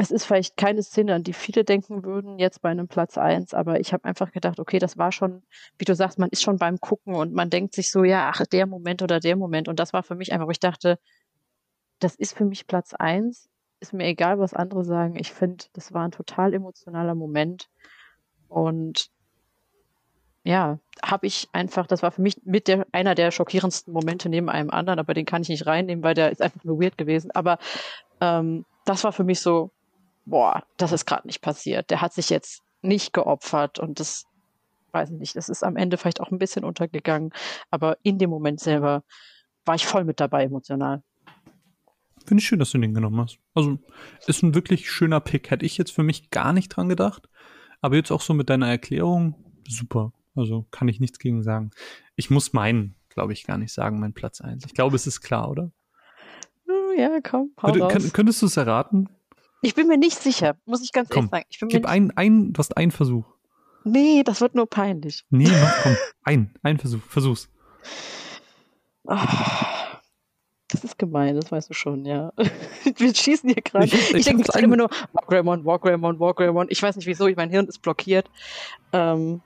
[0.00, 3.52] es ist vielleicht keine Szene, an die viele denken würden, jetzt bei einem Platz 1,
[3.52, 5.42] aber ich habe einfach gedacht, okay, das war schon,
[5.76, 8.46] wie du sagst, man ist schon beim Gucken und man denkt sich so, ja, ach,
[8.46, 9.68] der Moment oder der Moment.
[9.68, 10.98] Und das war für mich einfach, wo ich dachte,
[11.98, 13.50] das ist für mich Platz 1.
[13.80, 15.16] Ist mir egal, was andere sagen.
[15.16, 17.68] Ich finde, das war ein total emotionaler Moment.
[18.48, 19.10] Und
[20.44, 24.48] ja, habe ich einfach, das war für mich mit der, einer der schockierendsten Momente neben
[24.48, 27.30] einem anderen, aber den kann ich nicht reinnehmen, weil der ist einfach nur weird gewesen.
[27.32, 27.58] Aber
[28.22, 29.70] ähm, das war für mich so,
[30.24, 31.90] boah, das ist gerade nicht passiert.
[31.90, 34.24] Der hat sich jetzt nicht geopfert und das
[34.92, 37.30] weiß ich nicht, das ist am Ende vielleicht auch ein bisschen untergegangen,
[37.70, 39.04] aber in dem Moment selber
[39.64, 41.02] war ich voll mit dabei emotional.
[42.26, 43.38] Finde ich schön, dass du den genommen hast.
[43.54, 43.78] Also
[44.26, 45.50] ist ein wirklich schöner Pick.
[45.50, 47.28] Hätte ich jetzt für mich gar nicht dran gedacht.
[47.80, 49.34] Aber jetzt auch so mit deiner Erklärung,
[49.66, 50.12] super.
[50.34, 51.70] Also kann ich nichts gegen sagen.
[52.16, 54.64] Ich muss meinen, glaube ich, gar nicht sagen, mein Platz 1.
[54.66, 55.72] Ich glaube, es ist klar, oder?
[56.96, 58.12] Ja, komm, hau raus.
[58.12, 59.08] Könntest du es erraten?
[59.62, 61.46] Ich bin mir nicht sicher, muss ich ganz komm, ehrlich sagen.
[61.50, 63.26] Ich bin gib ein, ein, du hast einen Versuch.
[63.84, 65.24] Nee, das wird nur peinlich.
[65.30, 67.48] Nee, mach, komm, ein, ein Versuch, versuch's.
[69.04, 69.16] Oh,
[70.68, 72.32] das ist gemein, das weißt du schon, ja.
[72.96, 73.86] Wir schießen hier gerade.
[73.86, 76.66] Ich, ich, ich denke immer nur, Walkramon, Walkramon, Walkramon.
[76.70, 78.30] Ich weiß nicht wieso, mein Hirn ist blockiert.
[78.92, 79.40] Ähm,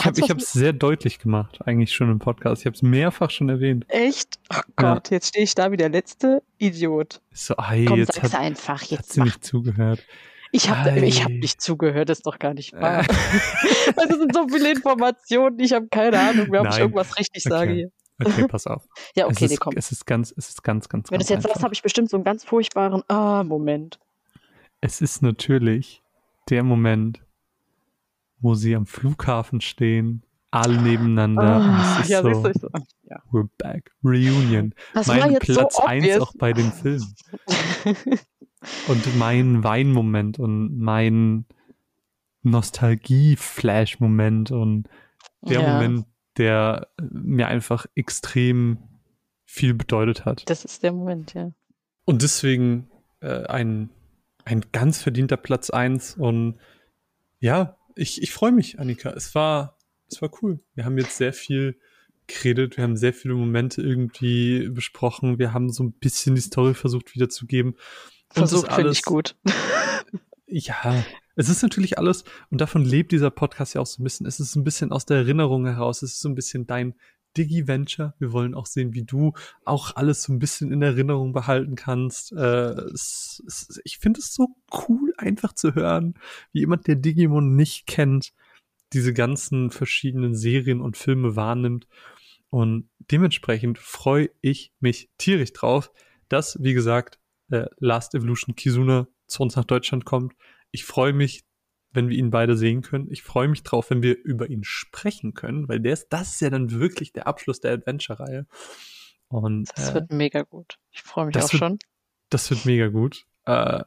[0.00, 2.62] ich habe es sehr deutlich gemacht, eigentlich schon im Podcast.
[2.62, 3.84] Ich habe es mehrfach schon erwähnt.
[3.88, 4.38] Echt?
[4.52, 5.16] Oh Gott, ja.
[5.16, 7.20] jetzt stehe ich da wie der letzte Idiot.
[7.32, 8.82] So, ey, Komm, jetzt hat, einfach.
[8.82, 10.04] Jetzt hat sie nicht zugehört.
[10.52, 13.04] Ich habe hab nicht zugehört, das ist doch gar nicht wahr.
[13.96, 17.54] das sind so viele Informationen, ich habe keine Ahnung, ob ich irgendwas richtig okay.
[17.54, 17.90] sage hier.
[18.24, 18.82] Okay, pass auf.
[19.14, 19.74] ja, okay, es ist, komm.
[19.76, 22.08] Es ist ganz, es ist ganz, ganz, Wenn du es jetzt sagst, habe ich bestimmt
[22.08, 23.98] so einen ganz furchtbaren Ah-Moment.
[24.80, 26.02] Es ist natürlich
[26.48, 27.20] der Moment,
[28.38, 31.60] wo sie am Flughafen stehen alle nebeneinander.
[31.60, 32.68] Ah, ja, so, siehst du, so.
[33.04, 33.22] ja.
[33.30, 33.92] We're back.
[34.02, 34.74] Reunion.
[34.94, 37.04] Das mein Platz so 1 auch bei dem Film.
[38.88, 41.46] und mein Weinmoment und mein
[42.42, 44.88] Nostalgie-Flash-Moment und
[45.42, 45.74] der ja.
[45.74, 46.06] Moment,
[46.38, 48.78] der mir einfach extrem
[49.44, 50.48] viel bedeutet hat.
[50.48, 51.52] Das ist der Moment, ja.
[52.04, 52.88] Und deswegen
[53.20, 53.90] äh, ein,
[54.44, 56.58] ein ganz verdienter Platz 1 und
[57.40, 59.10] ja, ich, ich freue mich, Annika.
[59.10, 59.78] Es war,
[60.08, 60.60] es war cool.
[60.74, 61.78] Wir haben jetzt sehr viel
[62.26, 66.74] geredet, wir haben sehr viele Momente irgendwie besprochen, wir haben so ein bisschen die Story
[66.74, 67.76] versucht wiederzugeben.
[68.30, 69.36] Versucht finde ich gut.
[70.46, 71.04] ja,
[71.36, 74.40] es ist natürlich alles, und davon lebt dieser Podcast ja auch so ein bisschen, es
[74.40, 76.94] ist ein bisschen aus der Erinnerung heraus, es ist so ein bisschen dein
[77.36, 78.14] Digi-Venture.
[78.18, 79.32] Wir wollen auch sehen, wie du
[79.64, 82.32] auch alles so ein bisschen in Erinnerung behalten kannst.
[82.32, 84.48] Äh, es, es, ich finde es so
[84.88, 86.14] cool, einfach zu hören,
[86.52, 88.32] wie jemand, der Digimon nicht kennt,
[88.92, 91.86] diese ganzen verschiedenen Serien und Filme wahrnimmt.
[92.50, 95.90] Und dementsprechend freue ich mich tierisch drauf,
[96.28, 97.18] dass, wie gesagt,
[97.50, 100.34] äh, Last Evolution Kizuna zu uns nach Deutschland kommt.
[100.70, 101.44] Ich freue mich,
[101.96, 103.10] wenn wir ihn beide sehen können.
[103.10, 106.40] Ich freue mich drauf, wenn wir über ihn sprechen können, weil der ist, das ist
[106.40, 108.46] ja dann wirklich der Abschluss der Adventure-Reihe.
[109.28, 110.78] Und das äh, wird mega gut.
[110.92, 111.78] Ich freue mich auch wird, schon.
[112.30, 113.26] Das wird mega gut.
[113.44, 113.82] Äh,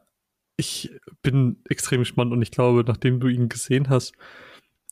[0.56, 0.90] ich
[1.22, 4.12] bin extrem gespannt und ich glaube, nachdem du ihn gesehen hast,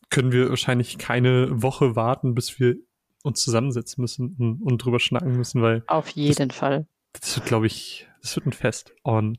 [0.09, 2.77] können wir wahrscheinlich keine Woche warten, bis wir
[3.23, 5.83] uns zusammensetzen müssen und, und drüber schnacken müssen, weil.
[5.87, 6.87] Auf jeden das, Fall.
[7.13, 8.95] Das wird, glaube ich, das wird ein Fest.
[9.03, 9.39] Und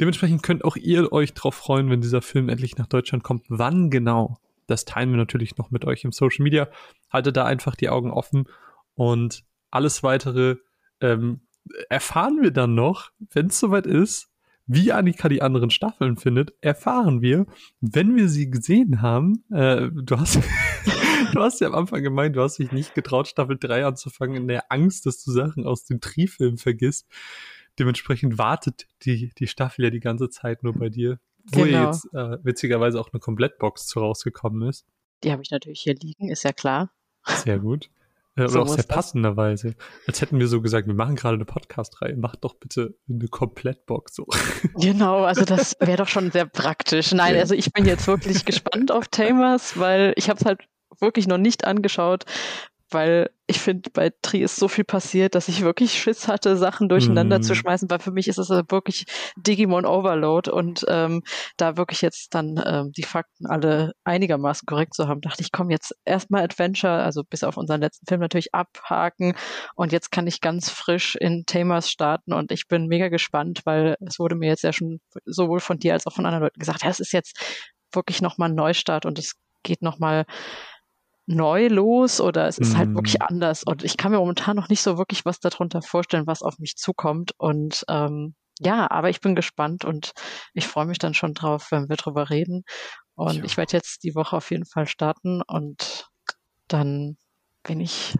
[0.00, 3.44] dementsprechend könnt auch ihr euch drauf freuen, wenn dieser Film endlich nach Deutschland kommt.
[3.48, 4.38] Wann genau?
[4.66, 6.68] Das teilen wir natürlich noch mit euch im Social Media.
[7.10, 8.48] Haltet da einfach die Augen offen
[8.94, 10.56] und alles weitere
[11.00, 11.40] ähm,
[11.88, 14.28] erfahren wir dann noch, wenn es soweit ist.
[14.68, 17.46] Wie Annika die anderen Staffeln findet, erfahren wir,
[17.80, 19.44] wenn wir sie gesehen haben.
[19.52, 20.40] Äh, du hast,
[21.32, 24.48] du hast ja am Anfang gemeint, du hast dich nicht getraut, Staffel 3 anzufangen, in
[24.48, 27.06] der Angst, dass du Sachen aus dem Tri-Film vergisst.
[27.78, 31.18] Dementsprechend wartet die, die Staffel ja die ganze Zeit nur bei dir.
[31.52, 31.86] wo genau.
[31.86, 34.86] jetzt äh, witzigerweise auch eine Komplettbox zu rausgekommen ist.
[35.22, 36.90] Die habe ich natürlich hier liegen, ist ja klar.
[37.24, 37.90] Sehr gut.
[38.38, 39.74] Äh, oder so auch sehr passenderweise.
[40.06, 44.14] Als hätten wir so gesagt, wir machen gerade eine Podcast-Reihe, macht doch bitte eine Komplettbox
[44.14, 44.26] so.
[44.74, 47.12] Genau, also das wäre doch schon sehr praktisch.
[47.12, 47.40] Nein, ja.
[47.40, 50.60] also ich bin jetzt wirklich gespannt auf Tamers, weil ich habe es halt
[51.00, 52.24] wirklich noch nicht angeschaut,
[52.90, 56.88] weil ich finde, bei Tri ist so viel passiert, dass ich wirklich Schiss hatte, Sachen
[56.88, 57.42] durcheinander mm.
[57.42, 57.56] zu mhm.
[57.56, 59.04] schmeißen, weil für mich ist es wirklich
[59.36, 61.22] Digimon Overload und ähm,
[61.56, 65.70] da wirklich jetzt dann ähm, die Fakten alle einigermaßen korrekt zu haben, dachte ich, komm
[65.70, 69.36] jetzt erstmal Adventure, also bis auf unseren letzten Film natürlich abhaken
[69.74, 73.96] und jetzt kann ich ganz frisch in Tamers starten und ich bin mega gespannt, weil
[74.00, 76.82] es wurde mir jetzt ja schon sowohl von dir als auch von anderen Leuten gesagt,
[76.82, 77.38] ja, es ist jetzt
[77.92, 80.24] wirklich nochmal ein Neustart und es geht nochmal
[81.26, 82.76] neu los oder es ist mm.
[82.76, 83.26] halt wirklich mhm.
[83.28, 83.64] anders.
[83.64, 86.76] Und ich kann mir momentan noch nicht so wirklich was darunter vorstellen, was auf mich
[86.76, 87.32] zukommt.
[87.36, 90.12] Und ähm, ja, aber ich bin gespannt und
[90.54, 92.64] ich freue mich dann schon drauf, wenn wir drüber reden.
[93.14, 93.44] Und ja.
[93.44, 96.08] ich werde jetzt die Woche auf jeden Fall starten und
[96.68, 97.16] dann
[97.62, 98.16] bin ich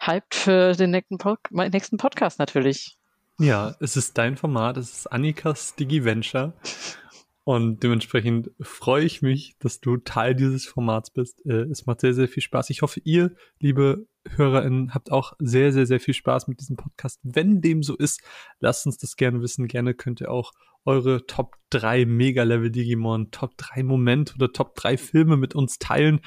[0.00, 2.96] hyped für den nächsten, Pod nächsten Podcast natürlich.
[3.38, 6.54] Ja, es ist dein Format, es ist Annikas Digi-Venture.
[7.44, 11.44] Und dementsprechend freue ich mich, dass du Teil dieses Formats bist.
[11.44, 12.70] Äh, es macht sehr, sehr viel Spaß.
[12.70, 14.06] Ich hoffe, ihr, liebe
[14.36, 17.18] HörerInnen, habt auch sehr, sehr, sehr viel Spaß mit diesem Podcast.
[17.24, 18.22] Wenn dem so ist,
[18.60, 19.66] lasst uns das gerne wissen.
[19.66, 20.52] Gerne könnt ihr auch
[20.84, 26.20] eure Top 3 Mega-Level Digimon, Top 3 Momente oder Top 3 Filme mit uns teilen.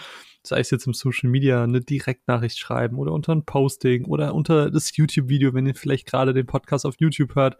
[0.43, 4.69] Sei es jetzt im Social Media eine Direktnachricht schreiben oder unter ein Posting oder unter
[4.69, 7.57] das YouTube-Video, wenn ihr vielleicht gerade den Podcast auf YouTube hört.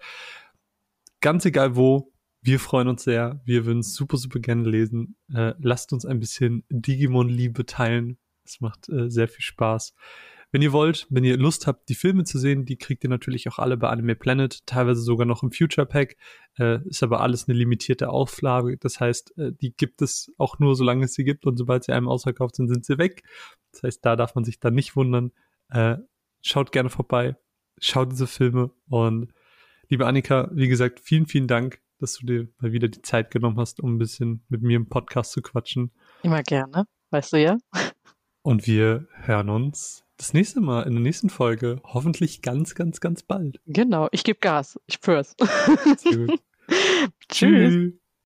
[1.22, 2.12] Ganz egal wo,
[2.46, 3.42] wir freuen uns sehr.
[3.44, 5.18] Wir würden es super, super gerne lesen.
[5.34, 8.20] Äh, lasst uns ein bisschen Digimon-Liebe teilen.
[8.46, 9.96] Es macht äh, sehr viel Spaß.
[10.52, 13.50] Wenn ihr wollt, wenn ihr Lust habt, die Filme zu sehen, die kriegt ihr natürlich
[13.50, 16.18] auch alle bei Anime Planet, teilweise sogar noch im Future Pack.
[16.60, 18.78] Äh, ist aber alles eine limitierte Auflage.
[18.78, 21.94] Das heißt, äh, die gibt es auch nur, solange es sie gibt und sobald sie
[21.94, 23.24] einem ausverkauft sind, sind sie weg.
[23.72, 25.32] Das heißt, da darf man sich dann nicht wundern.
[25.70, 25.98] Äh,
[26.44, 27.36] schaut gerne vorbei,
[27.80, 29.34] schaut diese Filme und
[29.90, 33.58] liebe Annika, wie gesagt, vielen, vielen Dank dass du dir mal wieder die Zeit genommen
[33.58, 35.92] hast, um ein bisschen mit mir im Podcast zu quatschen.
[36.24, 37.58] Immer gerne, weißt du ja.
[38.42, 41.82] Und wir hören uns das nächste Mal in der nächsten Folge.
[41.84, 43.60] Hoffentlich ganz, ganz, ganz bald.
[43.66, 44.80] Genau, ich gebe Gas.
[44.86, 45.36] Ich spür's.
[47.30, 47.94] Tschüss.